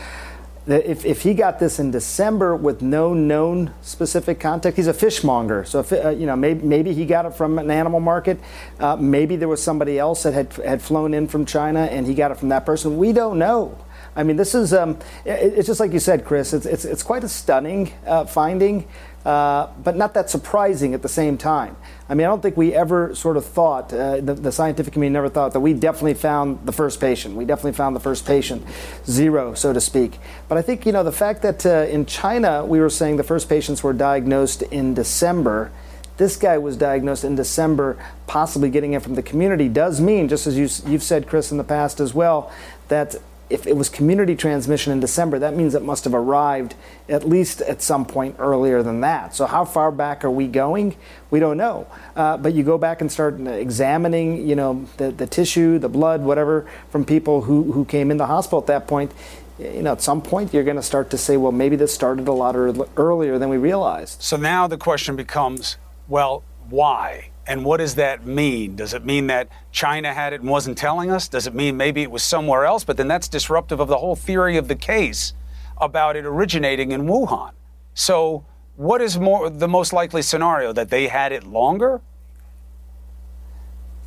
[0.67, 5.63] if, if he got this in December with no known specific contact, he's a fishmonger.
[5.63, 8.39] So if, uh, you know maybe, maybe he got it from an animal market.
[8.79, 12.15] Uh, maybe there was somebody else that had had flown in from China and he
[12.15, 12.97] got it from that person.
[12.97, 13.77] We don't know.
[14.15, 16.51] I mean, this is um, it, it's just like you said, Chris.
[16.51, 18.87] It's it's, it's quite a stunning uh, finding.
[19.25, 21.75] Uh, but not that surprising at the same time.
[22.07, 25.15] I mean, I don't think we ever sort of thought, uh, the, the, scientific community
[25.15, 27.35] never thought that we definitely found the first patient.
[27.35, 28.63] We definitely found the first patient,
[29.07, 30.19] zero, so to speak.
[30.47, 33.23] But I think, you know, the fact that uh, in China, we were saying the
[33.23, 35.71] first patients were diagnosed in December.
[36.17, 40.45] This guy was diagnosed in December, possibly getting it from the community, does mean, just
[40.45, 42.53] as you, you've said, Chris, in the past as well,
[42.89, 43.15] that
[43.49, 46.73] if it was community transmission in December, that means it must have arrived
[47.07, 49.35] at least at some point earlier than that.
[49.35, 50.95] So how far back are we going?
[51.29, 51.87] We don't know.
[52.15, 56.21] Uh, but you go back and start examining, you know, the, the tissue, the blood,
[56.21, 59.11] whatever, from people who, who came in the hospital at that point.
[59.59, 62.27] You know, at some point you're going to start to say, well, maybe this started
[62.27, 62.55] a lot
[62.97, 64.21] earlier than we realized.
[64.21, 65.77] So now the question becomes,
[66.07, 67.29] well, why?
[67.47, 68.75] And what does that mean?
[68.75, 71.27] Does it mean that China had it and wasn't telling us?
[71.27, 72.83] Does it mean maybe it was somewhere else?
[72.83, 75.33] But then that's disruptive of the whole theory of the case
[75.77, 77.51] about it originating in Wuhan.
[77.93, 82.01] So, what is more the most likely scenario that they had it longer?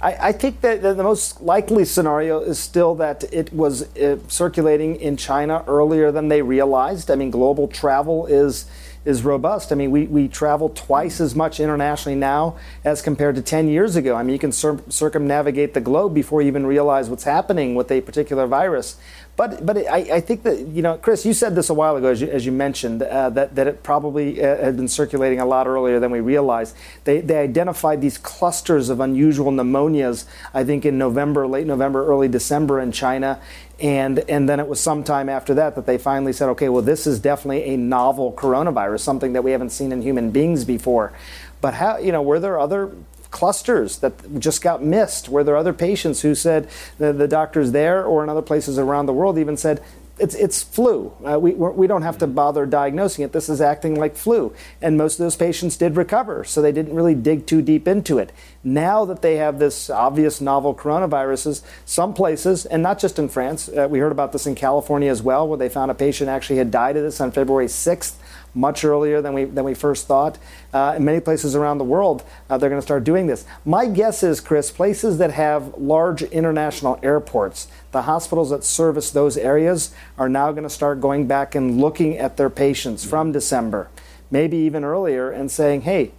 [0.01, 4.97] I, I think that the most likely scenario is still that it was uh, circulating
[4.97, 7.11] in China earlier than they realized.
[7.11, 8.67] I mean, global travel is
[9.05, 9.73] is robust.
[9.73, 13.97] I mean, we, we travel twice as much internationally now as compared to 10 years
[13.97, 14.15] ago.
[14.15, 17.91] I mean, you can cir- circumnavigate the globe before you even realize what's happening with
[17.91, 18.97] a particular virus.
[19.39, 22.09] But but I, I think that you know, Chris, you said this a while ago,
[22.09, 25.47] as you, as you mentioned, uh, that that it probably uh, had been circulating a
[25.47, 26.75] lot earlier than we realized.
[27.05, 32.27] They they identified these clusters of unusual pneumonias, I think in November, late November, early
[32.27, 33.41] December in China,
[33.79, 37.07] and and then it was sometime after that that they finally said, okay, well, this
[37.07, 41.13] is definitely a novel coronavirus, something that we haven't seen in human beings before.
[41.61, 42.91] But how you know were there other
[43.31, 45.29] clusters that just got missed?
[45.29, 48.79] Were there are other patients who said the, the doctors there or in other places
[48.79, 49.83] around the world even said,
[50.19, 51.13] it's, it's flu.
[51.25, 53.33] Uh, we, we don't have to bother diagnosing it.
[53.33, 54.53] This is acting like flu.
[54.83, 58.19] And most of those patients did recover, so they didn't really dig too deep into
[58.19, 58.33] it.
[58.65, 63.69] Now that they have this obvious novel coronaviruses, some places, and not just in France,
[63.69, 66.59] uh, we heard about this in California as well, where they found a patient actually
[66.59, 68.15] had died of this on February 6th
[68.59, 70.39] much earlier than we than we first thought.
[70.73, 73.47] Uh, in many places around the world, uh, they're going to start doing this.
[73.65, 79.37] My guess is, Chris, places that have large international airports, the hospitals that service those
[79.37, 83.89] areas are now going to start going back and looking at their patients from December,
[84.31, 86.11] maybe even earlier, and saying, "Hey,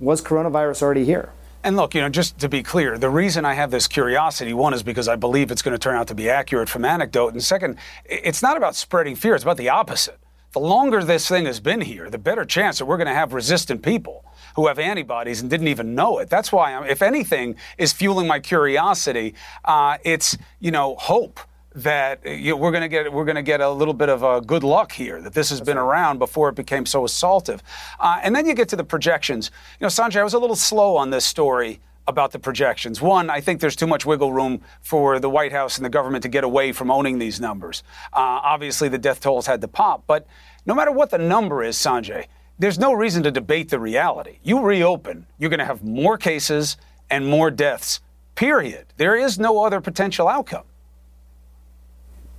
[0.00, 1.30] was coronavirus already here?"
[1.64, 4.74] And look, you know, just to be clear, the reason I have this curiosity, one
[4.74, 7.32] is because I believe it's going to turn out to be accurate from anecdote.
[7.32, 10.18] And second, it's not about spreading fear, it's about the opposite.
[10.54, 13.32] The longer this thing has been here, the better chance that we're going to have
[13.32, 16.30] resistant people who have antibodies and didn't even know it.
[16.30, 21.40] That's why, I'm, if anything is fueling my curiosity, uh, it's, you know, hope
[21.74, 24.22] that you know, we're going to get we're going to get a little bit of
[24.22, 25.82] a good luck here that this has That's been right.
[25.82, 27.58] around before it became so assaultive,
[27.98, 29.50] uh, and then you get to the projections.
[29.80, 33.00] You know, Sanjay, I was a little slow on this story about the projections.
[33.00, 36.22] One, I think there's too much wiggle room for the White House and the government
[36.22, 37.82] to get away from owning these numbers.
[38.12, 40.26] Uh, obviously, the death tolls had to pop, but
[40.66, 42.26] no matter what the number is, Sanjay,
[42.58, 44.38] there's no reason to debate the reality.
[44.42, 46.76] You reopen, you're going to have more cases
[47.10, 48.00] and more deaths.
[48.34, 48.86] Period.
[48.96, 50.64] There is no other potential outcome.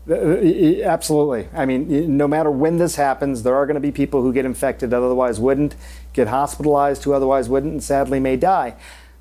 [0.08, 1.49] Uh, absolutely.
[1.54, 4.45] I mean, no matter when this happens, there are going to be people who get
[4.45, 5.75] infected that otherwise wouldn't,
[6.13, 8.75] get hospitalized who otherwise wouldn't, and sadly may die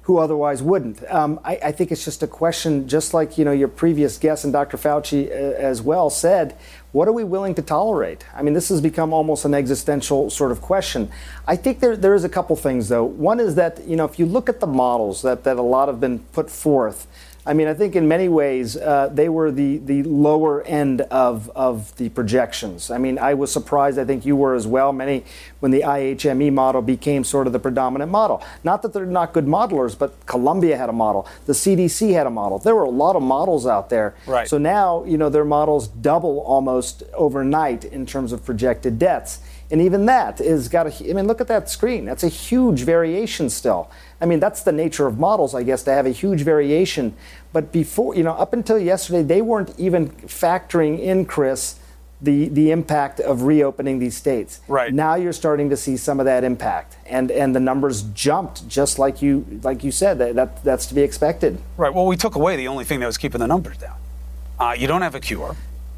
[0.05, 1.03] who otherwise wouldn't.
[1.11, 4.45] Um, I, I, think it's just a question, just like you know your previous guest
[4.45, 4.77] and Dr.
[4.77, 6.57] Fauci uh, as well said.
[6.93, 8.25] What are we willing to tolerate?
[8.35, 11.11] I mean, this has become almost an existential sort of question.
[11.49, 13.05] I think there there is a couple things though.
[13.05, 15.89] One is that you know if you look at the models that that a lot
[15.89, 17.07] have been put forth
[17.47, 21.51] I mean, I think in many ways uh, they were the, the lower end of,
[21.51, 22.91] of the projections.
[22.91, 25.25] I mean, I was surprised, I think you were as well, many,
[25.61, 28.43] when the IHME model became sort of the predominant model.
[28.63, 32.31] Not that they're not good modelers, but Columbia had a model, the CDC had a
[32.31, 32.59] model.
[32.59, 34.15] There were a lot of models out there.
[34.27, 34.49] Right.
[34.49, 39.41] So now, you know, their models double almost overnight in terms of projected deaths.
[39.71, 42.05] And even that is got a, I mean, look at that screen.
[42.05, 43.91] That's a huge variation still.
[44.21, 47.15] I mean, that's the nature of models, I guess, to have a huge variation.
[47.53, 51.77] But before, you know, up until yesterday, they weren't even factoring in, Chris,
[52.21, 54.61] the, the impact of reopening these states.
[54.69, 54.93] Right.
[54.93, 56.97] Now you're starting to see some of that impact.
[57.07, 60.19] And and the numbers jumped just like you like you said.
[60.19, 61.59] That, that that's to be expected.
[61.77, 61.93] Right.
[61.93, 63.97] Well, we took away the only thing that was keeping the numbers down.
[64.59, 65.57] Uh, you don't have a cure.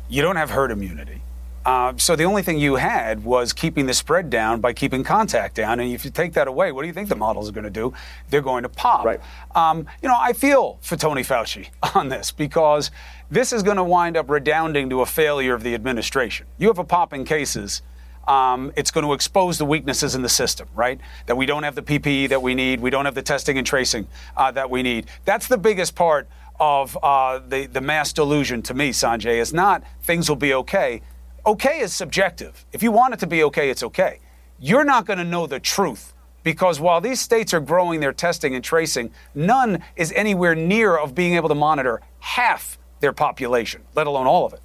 [0.09, 1.21] You don't have herd immunity.
[1.67, 5.57] Uh, so the only thing you had was keeping the spread down by keeping contact
[5.57, 5.81] down.
[5.81, 7.71] And if you take that away, what do you think the models are going to
[7.71, 7.93] do?
[8.31, 9.05] They're going to pop.
[9.05, 9.21] Right.
[9.53, 12.93] Um, you know, I feel for Tony Fauci on this because
[13.33, 16.47] this is going to wind up redounding to a failure of the administration.
[16.57, 17.83] You have a pop in cases.
[18.29, 21.01] Um, it's going to expose the weaknesses in the system, right?
[21.27, 23.67] That we don't have the PPE that we need, we don't have the testing and
[23.67, 25.07] tracing uh, that we need.
[25.25, 26.29] That's the biggest part
[26.61, 29.41] of uh, the the mass delusion to me, Sanjay.
[29.41, 31.03] Is not things will be okay
[31.47, 32.67] okay is subjective.
[32.73, 34.21] If you want it to be okay, it's okay.
[34.59, 38.55] You're not going to know the truth because while these states are growing their testing
[38.55, 44.07] and tracing, none is anywhere near of being able to monitor half their population, let
[44.07, 44.61] alone all of it.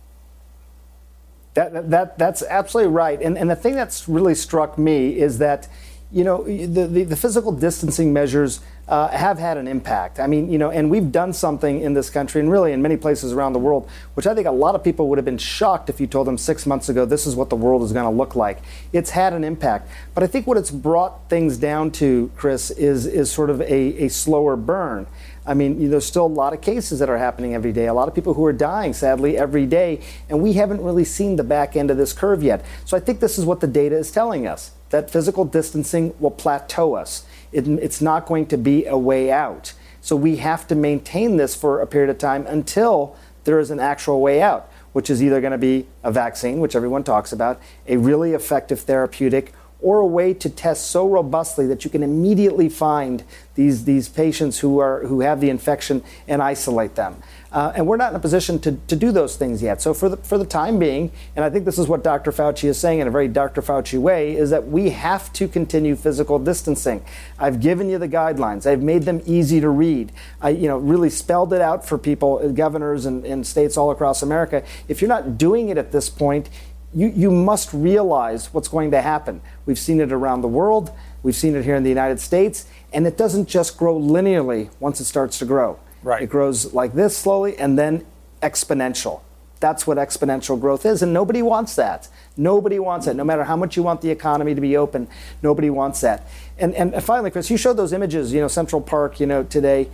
[1.54, 3.22] That, that, that's absolutely right.
[3.22, 5.68] And, and the thing that's really struck me is that,
[6.12, 8.62] you know, the, the, the physical distancing measures
[8.92, 10.20] uh, have had an impact.
[10.20, 12.98] I mean, you know, and we've done something in this country and really in many
[12.98, 15.90] places around the world, which I think a lot of people would have been shocked
[15.90, 18.12] if you told them six months ago this is what the world is going to
[18.12, 18.60] look like.
[18.92, 19.90] It's had an impact.
[20.14, 24.04] But I think what it's brought things down to, Chris, is, is sort of a,
[24.04, 25.08] a slower burn.
[25.46, 27.88] I mean, you know, there's still a lot of cases that are happening every day,
[27.88, 31.36] a lot of people who are dying, sadly, every day, and we haven't really seen
[31.36, 32.64] the back end of this curve yet.
[32.86, 36.32] So I think this is what the data is telling us that physical distancing will
[36.32, 37.26] plateau us.
[37.52, 39.74] It, it's not going to be a way out.
[40.02, 43.80] So we have to maintain this for a period of time until there is an
[43.80, 47.60] actual way out, which is either going to be a vaccine, which everyone talks about,
[47.88, 52.70] a really effective therapeutic, or a way to test so robustly that you can immediately
[52.70, 53.24] find
[53.56, 57.22] these, these patients who, are, who have the infection and isolate them.
[57.52, 59.82] Uh, and we're not in a position to, to do those things yet.
[59.82, 62.32] So for the, for the time being, and I think this is what Dr.
[62.32, 63.62] Fauci is saying in a very Dr.
[63.62, 67.04] Fauci way, is that we have to continue physical distancing.
[67.38, 68.66] I've given you the guidelines.
[68.66, 70.14] I've made them easy to read.
[70.42, 73.92] I, you know, really spelled it out for people, uh, governors and, and states all
[73.92, 74.64] across America.
[74.88, 76.50] If you're not doing it at this point,
[76.94, 79.42] you, you must realize what's going to happen.
[79.66, 80.92] We've seen it around the world.
[81.24, 82.66] We've seen it here in the United States.
[82.92, 85.80] And it doesn't just grow linearly once it starts to grow.
[86.04, 86.24] Right.
[86.24, 88.06] It grows like this slowly and then
[88.42, 89.22] exponential.
[89.62, 91.04] That's what exponential growth is.
[91.04, 92.10] And nobody wants that.
[92.36, 93.16] Nobody wants that.
[93.16, 95.08] No matter how much you want the economy to be open,
[95.44, 96.28] nobody wants that.
[96.58, 99.88] And, and finally, Chris, you showed those images, you know, Central Park, you know, today.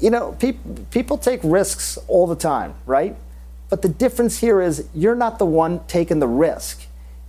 [0.00, 0.56] You know, pe-
[0.90, 3.14] people take risks all the time, right?
[3.68, 6.86] But the difference here is you're not the one taking the risk.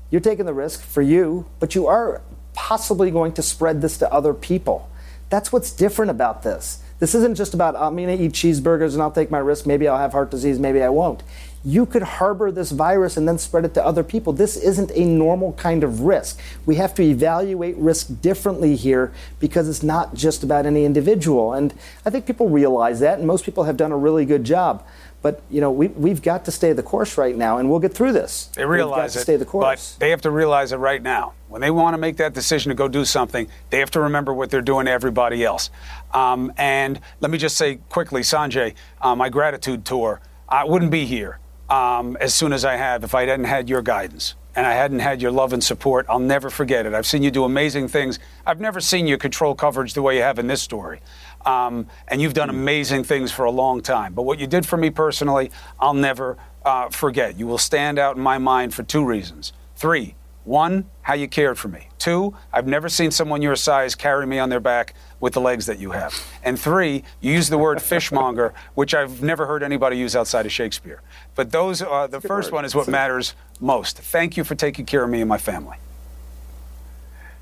[0.09, 2.21] You're taking the risk for you, but you are
[2.53, 4.89] possibly going to spread this to other people.
[5.29, 6.81] That's what's different about this.
[6.99, 9.67] This isn't just about I'm going to eat cheeseburgers and I'll take my risk.
[9.67, 11.21] Maybe I'll have heart disease, maybe I won't.
[11.63, 14.31] You could harbor this virus and then spread it to other people.
[14.31, 16.39] This isn't a normal kind of risk.
[16.65, 21.53] We have to evaluate risk differently here because it's not just about any individual.
[21.53, 21.73] And
[22.05, 24.85] I think people realize that, and most people have done a really good job.
[25.21, 27.93] But you know, we, we've got to stay the course right now, and we'll get
[27.93, 28.45] through this.
[28.53, 29.93] They realize it, to stay the course.
[29.93, 31.33] but they have to realize it right now.
[31.47, 34.33] When they want to make that decision to go do something, they have to remember
[34.33, 35.69] what they're doing to everybody else.
[36.13, 41.05] Um, and let me just say quickly, Sanjay, uh, my gratitude tour, I wouldn't be
[41.05, 41.39] here
[41.69, 44.99] um, as soon as I have if I hadn't had your guidance and I hadn't
[44.99, 46.07] had your love and support.
[46.09, 46.93] I'll never forget it.
[46.95, 48.17] I've seen you do amazing things.
[48.45, 50.99] I've never seen you control coverage the way you have in this story.
[51.45, 54.13] Um, and you've done amazing things for a long time.
[54.13, 57.37] But what you did for me personally, I'll never uh, forget.
[57.37, 59.53] You will stand out in my mind for two reasons.
[59.75, 61.89] Three, one, how you cared for me.
[61.99, 65.65] Two, I've never seen someone your size carry me on their back with the legs
[65.65, 66.13] that you have.
[66.43, 70.51] And three, you use the word fishmonger, which I've never heard anybody use outside of
[70.51, 71.01] Shakespeare.
[71.35, 72.59] But those, uh, the first word.
[72.59, 73.97] one is what matters most.
[73.97, 75.77] Thank you for taking care of me and my family.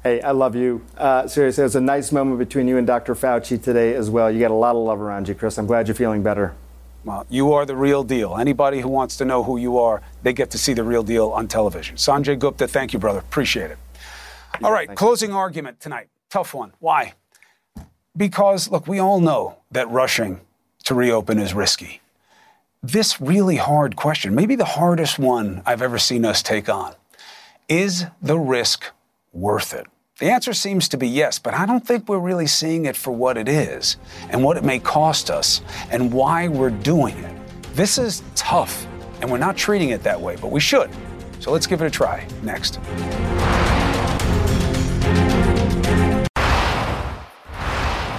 [0.06, 0.86] Hey, I love you.
[0.96, 3.16] Uh, seriously, it was a nice moment between you and Dr.
[3.16, 4.30] Fauci today as well.
[4.30, 5.58] You got a lot of love around you, Chris.
[5.58, 6.54] I'm glad you're feeling better.
[7.04, 8.38] Well, you are the real deal.
[8.38, 11.30] Anybody who wants to know who you are, they get to see the real deal
[11.30, 11.96] on television.
[11.96, 13.18] Sanjay Gupta, thank you, brother.
[13.18, 13.80] Appreciate it.
[14.62, 16.10] All right, closing argument tonight.
[16.30, 16.74] Tough one.
[16.78, 17.16] Why?
[18.16, 20.40] Because, look, we all know that rushing
[20.84, 22.02] to reopen is risky.
[22.84, 26.94] This really hard question, maybe the hardest one I've ever seen us take on,
[27.68, 28.92] is the risk
[29.34, 29.88] worth it?
[30.18, 33.12] The answer seems to be yes, but I don't think we're really seeing it for
[33.12, 33.98] what it is
[34.30, 35.60] and what it may cost us
[35.92, 37.36] and why we're doing it.
[37.76, 38.88] This is tough,
[39.20, 40.90] and we're not treating it that way, but we should.
[41.42, 42.78] So let's give it a try next.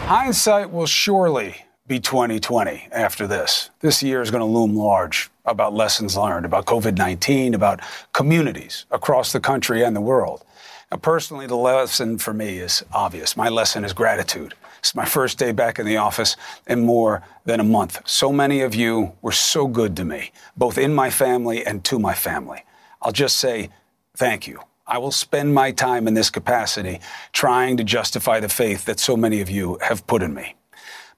[0.04, 3.70] Hindsight will surely be 2020 after this.
[3.80, 7.80] This year is going to loom large about lessons learned, about COVID 19, about
[8.12, 10.44] communities across the country and the world.
[10.90, 13.36] Now, personally, the lesson for me is obvious.
[13.36, 14.54] My lesson is gratitude.
[14.78, 16.36] It's my first day back in the office
[16.68, 18.00] in more than a month.
[18.08, 21.98] So many of you were so good to me, both in my family and to
[21.98, 22.64] my family.
[23.02, 23.70] I'll just say
[24.16, 24.60] thank you.
[24.86, 27.00] I will spend my time in this capacity
[27.32, 30.54] trying to justify the faith that so many of you have put in me.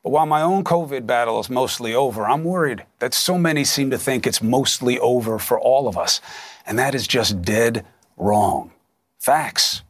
[0.03, 3.91] But while my own COVID battle is mostly over, I'm worried that so many seem
[3.91, 6.23] to think it's mostly over for all of us.
[6.65, 7.85] And that is just dead
[8.17, 8.73] wrong.
[9.19, 9.83] Facts.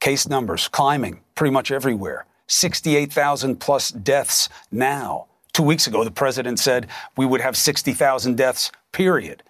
[0.00, 2.26] Case numbers climbing pretty much everywhere.
[2.46, 5.26] 68,000 plus deaths now.
[5.52, 9.42] Two weeks ago, the president said we would have 60,000 deaths, period.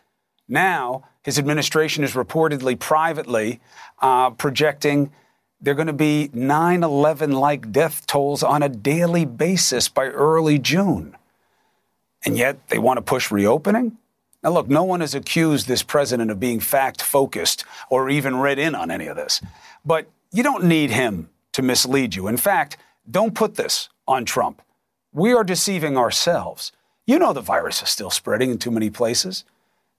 [0.49, 3.61] Now, his administration is reportedly privately
[4.01, 5.13] uh, projecting
[5.61, 10.59] they're going to be 9 11 like death tolls on a daily basis by early
[10.59, 11.17] June.
[12.25, 13.99] And yet they want to push reopening?
[14.43, 18.59] Now, look, no one has accused this president of being fact focused or even read
[18.59, 19.41] in on any of this.
[19.85, 22.29] But you don't need him to mislead you.
[22.29, 22.77] In fact,
[23.11, 24.63] don't put this on Trump.
[25.13, 26.71] We are deceiving ourselves.
[27.07, 29.45] You know the virus is still spreading in too many places.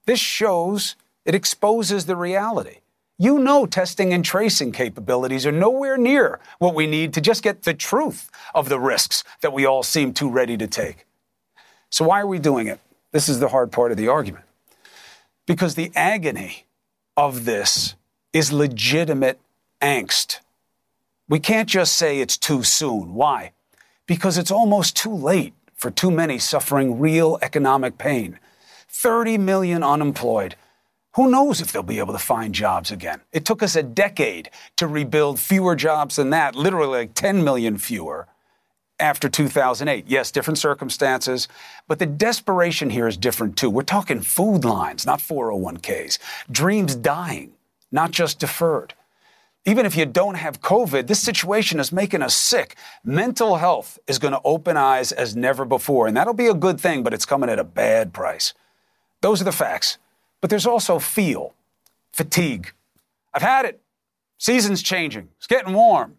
[0.06, 2.78] This shows, it exposes the reality.
[3.18, 7.64] You know testing and tracing capabilities are nowhere near what we need to just get
[7.64, 11.04] the truth of the risks that we all seem too ready to take.
[11.90, 12.80] So, why are we doing it?
[13.12, 14.44] This is the hard part of the argument.
[15.46, 16.66] Because the agony
[17.16, 17.96] of this
[18.32, 19.40] is legitimate
[19.80, 20.38] angst.
[21.28, 23.14] We can't just say it's too soon.
[23.14, 23.52] Why?
[24.06, 28.38] Because it's almost too late for too many suffering real economic pain.
[28.88, 30.56] 30 million unemployed.
[31.14, 33.20] Who knows if they'll be able to find jobs again?
[33.32, 37.78] It took us a decade to rebuild fewer jobs than that, literally like 10 million
[37.78, 38.28] fewer
[39.00, 40.04] after 2008.
[40.06, 41.48] Yes, different circumstances,
[41.88, 43.70] but the desperation here is different too.
[43.70, 46.18] We're talking food lines, not 401ks,
[46.50, 47.52] dreams dying,
[47.90, 48.94] not just deferred.
[49.66, 52.76] Even if you don't have COVID, this situation is making us sick.
[53.04, 56.80] Mental health is going to open eyes as never before, and that'll be a good
[56.80, 58.54] thing, but it's coming at a bad price.
[59.20, 59.98] Those are the facts.
[60.40, 61.54] But there's also feel,
[62.12, 62.72] fatigue.
[63.34, 63.80] I've had it.
[64.38, 65.28] Season's changing.
[65.36, 66.16] It's getting warm.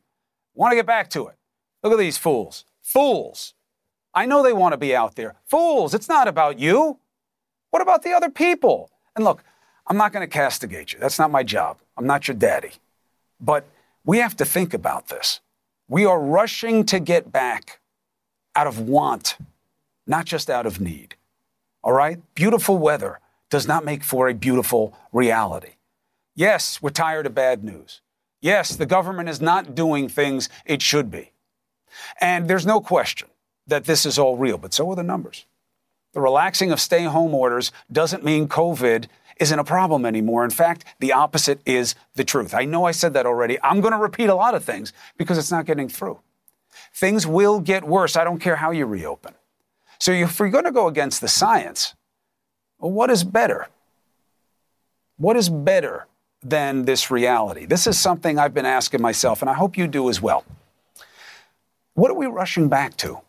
[0.54, 1.36] Want to get back to it.
[1.84, 2.66] Look at these fools.
[2.92, 3.54] Fools.
[4.14, 5.36] I know they want to be out there.
[5.46, 5.94] Fools.
[5.94, 7.00] It's not about you.
[7.70, 8.92] What about the other people?
[9.16, 9.46] And look,
[9.88, 11.00] I'm not going to castigate you.
[11.00, 11.78] That's not my job.
[11.96, 12.74] I'm not your daddy.
[13.40, 13.66] But
[14.04, 15.40] we have to think about this.
[15.88, 17.80] We are rushing to get back
[18.58, 19.38] out of want,
[20.06, 21.16] not just out of need.
[21.86, 22.20] All right?
[22.36, 25.76] Beautiful weather does not make for a beautiful reality.
[26.36, 28.02] Yes, we're tired of bad news.
[28.42, 31.31] Yes, the government is not doing things it should be.
[32.20, 33.28] And there's no question
[33.68, 35.46] that this is all real, but so are the numbers.
[36.14, 40.44] The relaxing of stay home orders doesn't mean COVID isn't a problem anymore.
[40.44, 42.54] In fact, the opposite is the truth.
[42.54, 43.58] I know I said that already.
[43.64, 46.20] I'm going to repeat a lot of things because it's not getting through.
[46.94, 48.16] Things will get worse.
[48.16, 49.34] I don't care how you reopen.
[50.00, 51.96] So if you're going to go against the science,
[52.80, 53.68] well, what is better?
[55.18, 56.08] What is better
[56.44, 57.66] than this reality?
[57.66, 60.44] This is something I've been asking myself, and I hope you do as well.
[61.94, 63.22] What are we rushing back to?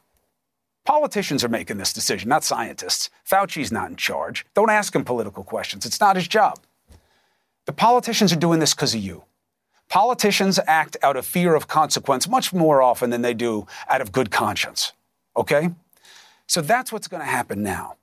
[0.84, 3.10] Politicians are making this decision, not scientists.
[3.24, 4.44] Fauci's not in charge.
[4.54, 5.86] Don't ask him political questions.
[5.86, 6.58] It's not his job.
[7.66, 9.24] The politicians are doing this because of you.
[9.88, 14.10] Politicians act out of fear of consequence much more often than they do out of
[14.10, 14.92] good conscience.
[15.36, 15.70] Okay?
[16.46, 17.96] So that's what's going to happen now.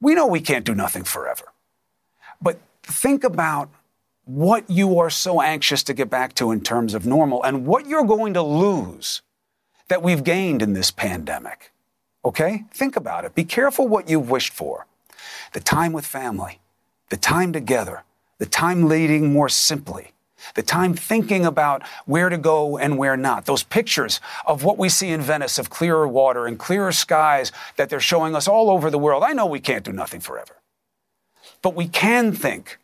[0.00, 1.52] We know we can't do nothing forever.
[2.42, 3.70] But think about
[4.24, 7.86] what you are so anxious to get back to in terms of normal and what
[7.86, 9.22] you're going to lose
[9.88, 11.72] that we've gained in this pandemic.
[12.24, 12.64] Okay?
[12.72, 13.34] Think about it.
[13.34, 14.86] Be careful what you've wished for.
[15.52, 16.60] The time with family,
[17.10, 18.02] the time together,
[18.38, 20.12] the time leading more simply,
[20.54, 23.46] the time thinking about where to go and where not.
[23.46, 27.88] Those pictures of what we see in Venice of clearer water and clearer skies that
[27.88, 29.22] they're showing us all over the world.
[29.22, 30.56] I know we can't do nothing forever,
[31.62, 32.78] but we can think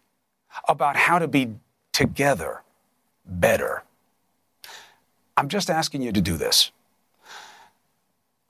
[0.68, 1.54] about how to be
[1.92, 2.62] together
[3.26, 3.82] better.
[5.36, 6.70] I'm just asking you to do this.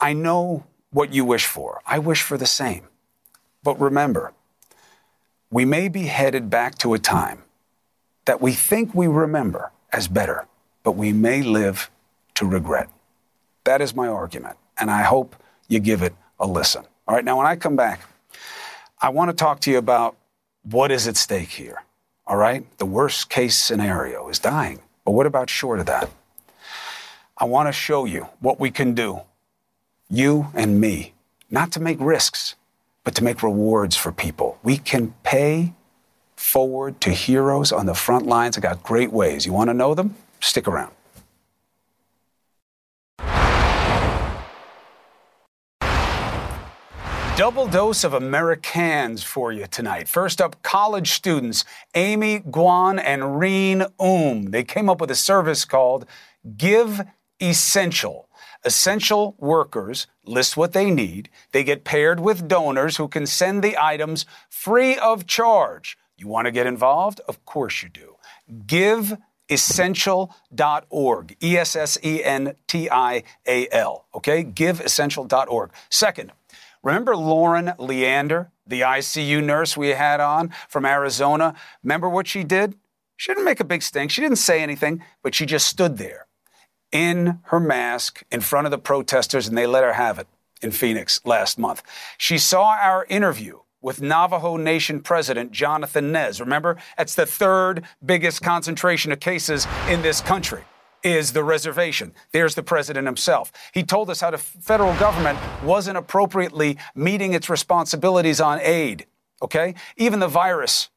[0.00, 1.80] I know what you wish for.
[1.86, 2.84] I wish for the same.
[3.62, 4.32] But remember,
[5.50, 7.42] we may be headed back to a time
[8.24, 10.46] that we think we remember as better,
[10.82, 11.90] but we may live
[12.34, 12.88] to regret.
[13.64, 15.36] That is my argument, and I hope
[15.68, 16.84] you give it a listen.
[17.06, 18.00] All right, now when I come back,
[19.00, 20.16] I want to talk to you about
[20.62, 21.82] what is at stake here.
[22.26, 26.10] All right, the worst case scenario is dying, but what about short of that?
[27.36, 29.22] I want to show you what we can do
[30.10, 31.14] you and me,
[31.50, 32.56] not to make risks,
[33.04, 34.58] but to make rewards for people.
[34.62, 35.72] We can pay
[36.34, 38.58] forward to heroes on the front lines.
[38.58, 39.46] I got great ways.
[39.46, 40.16] You want to know them?
[40.40, 40.92] Stick around.
[47.36, 50.08] Double dose of Americans for you tonight.
[50.08, 54.50] First up, college students Amy Guan and Reen Oom.
[54.50, 56.04] They came up with a service called
[56.58, 57.00] Give
[57.40, 58.28] Essential.
[58.62, 61.28] Essential workers list what they need.
[61.52, 65.96] They get paired with donors who can send the items free of charge.
[66.18, 67.22] You want to get involved?
[67.26, 68.16] Of course you do.
[68.66, 71.36] GiveEssential.org.
[71.42, 74.04] E S S E N T I A L.
[74.14, 74.44] Okay?
[74.44, 75.70] GiveEssential.org.
[75.88, 76.32] Second,
[76.82, 81.54] remember Lauren Leander, the ICU nurse we had on from Arizona?
[81.82, 82.74] Remember what she did?
[83.16, 84.10] She didn't make a big stink.
[84.10, 86.26] She didn't say anything, but she just stood there
[86.92, 90.26] in her mask in front of the protesters, and they let her have it
[90.62, 91.82] in Phoenix last month.
[92.18, 96.40] She saw our interview with Navajo Nation President Jonathan Nez.
[96.40, 100.64] Remember, that's the third biggest concentration of cases in this country.
[101.02, 102.12] Is the reservation.
[102.32, 103.52] There's the president himself.
[103.72, 109.06] He told us how the federal government wasn't appropriately meeting its responsibilities on aid.
[109.40, 109.76] Okay?
[109.96, 110.90] Even the virus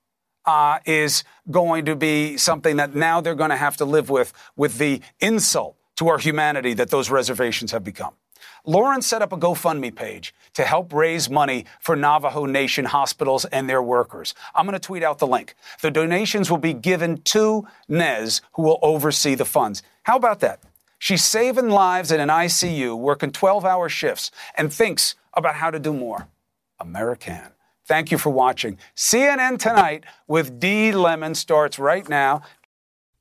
[0.45, 4.33] uh, is going to be something that now they're going to have to live with,
[4.57, 8.13] with the insult to our humanity that those reservations have become.
[8.65, 13.69] Lauren set up a GoFundMe page to help raise money for Navajo Nation hospitals and
[13.69, 14.33] their workers.
[14.55, 15.55] I'm going to tweet out the link.
[15.81, 19.83] The donations will be given to Nez, who will oversee the funds.
[20.03, 20.61] How about that?
[20.97, 25.79] She's saving lives in an ICU, working 12 hour shifts, and thinks about how to
[25.79, 26.29] do more.
[26.79, 27.41] American.
[27.85, 28.77] Thank you for watching.
[28.95, 30.93] CNN Tonight with D.
[30.93, 32.43] Lemon starts right now.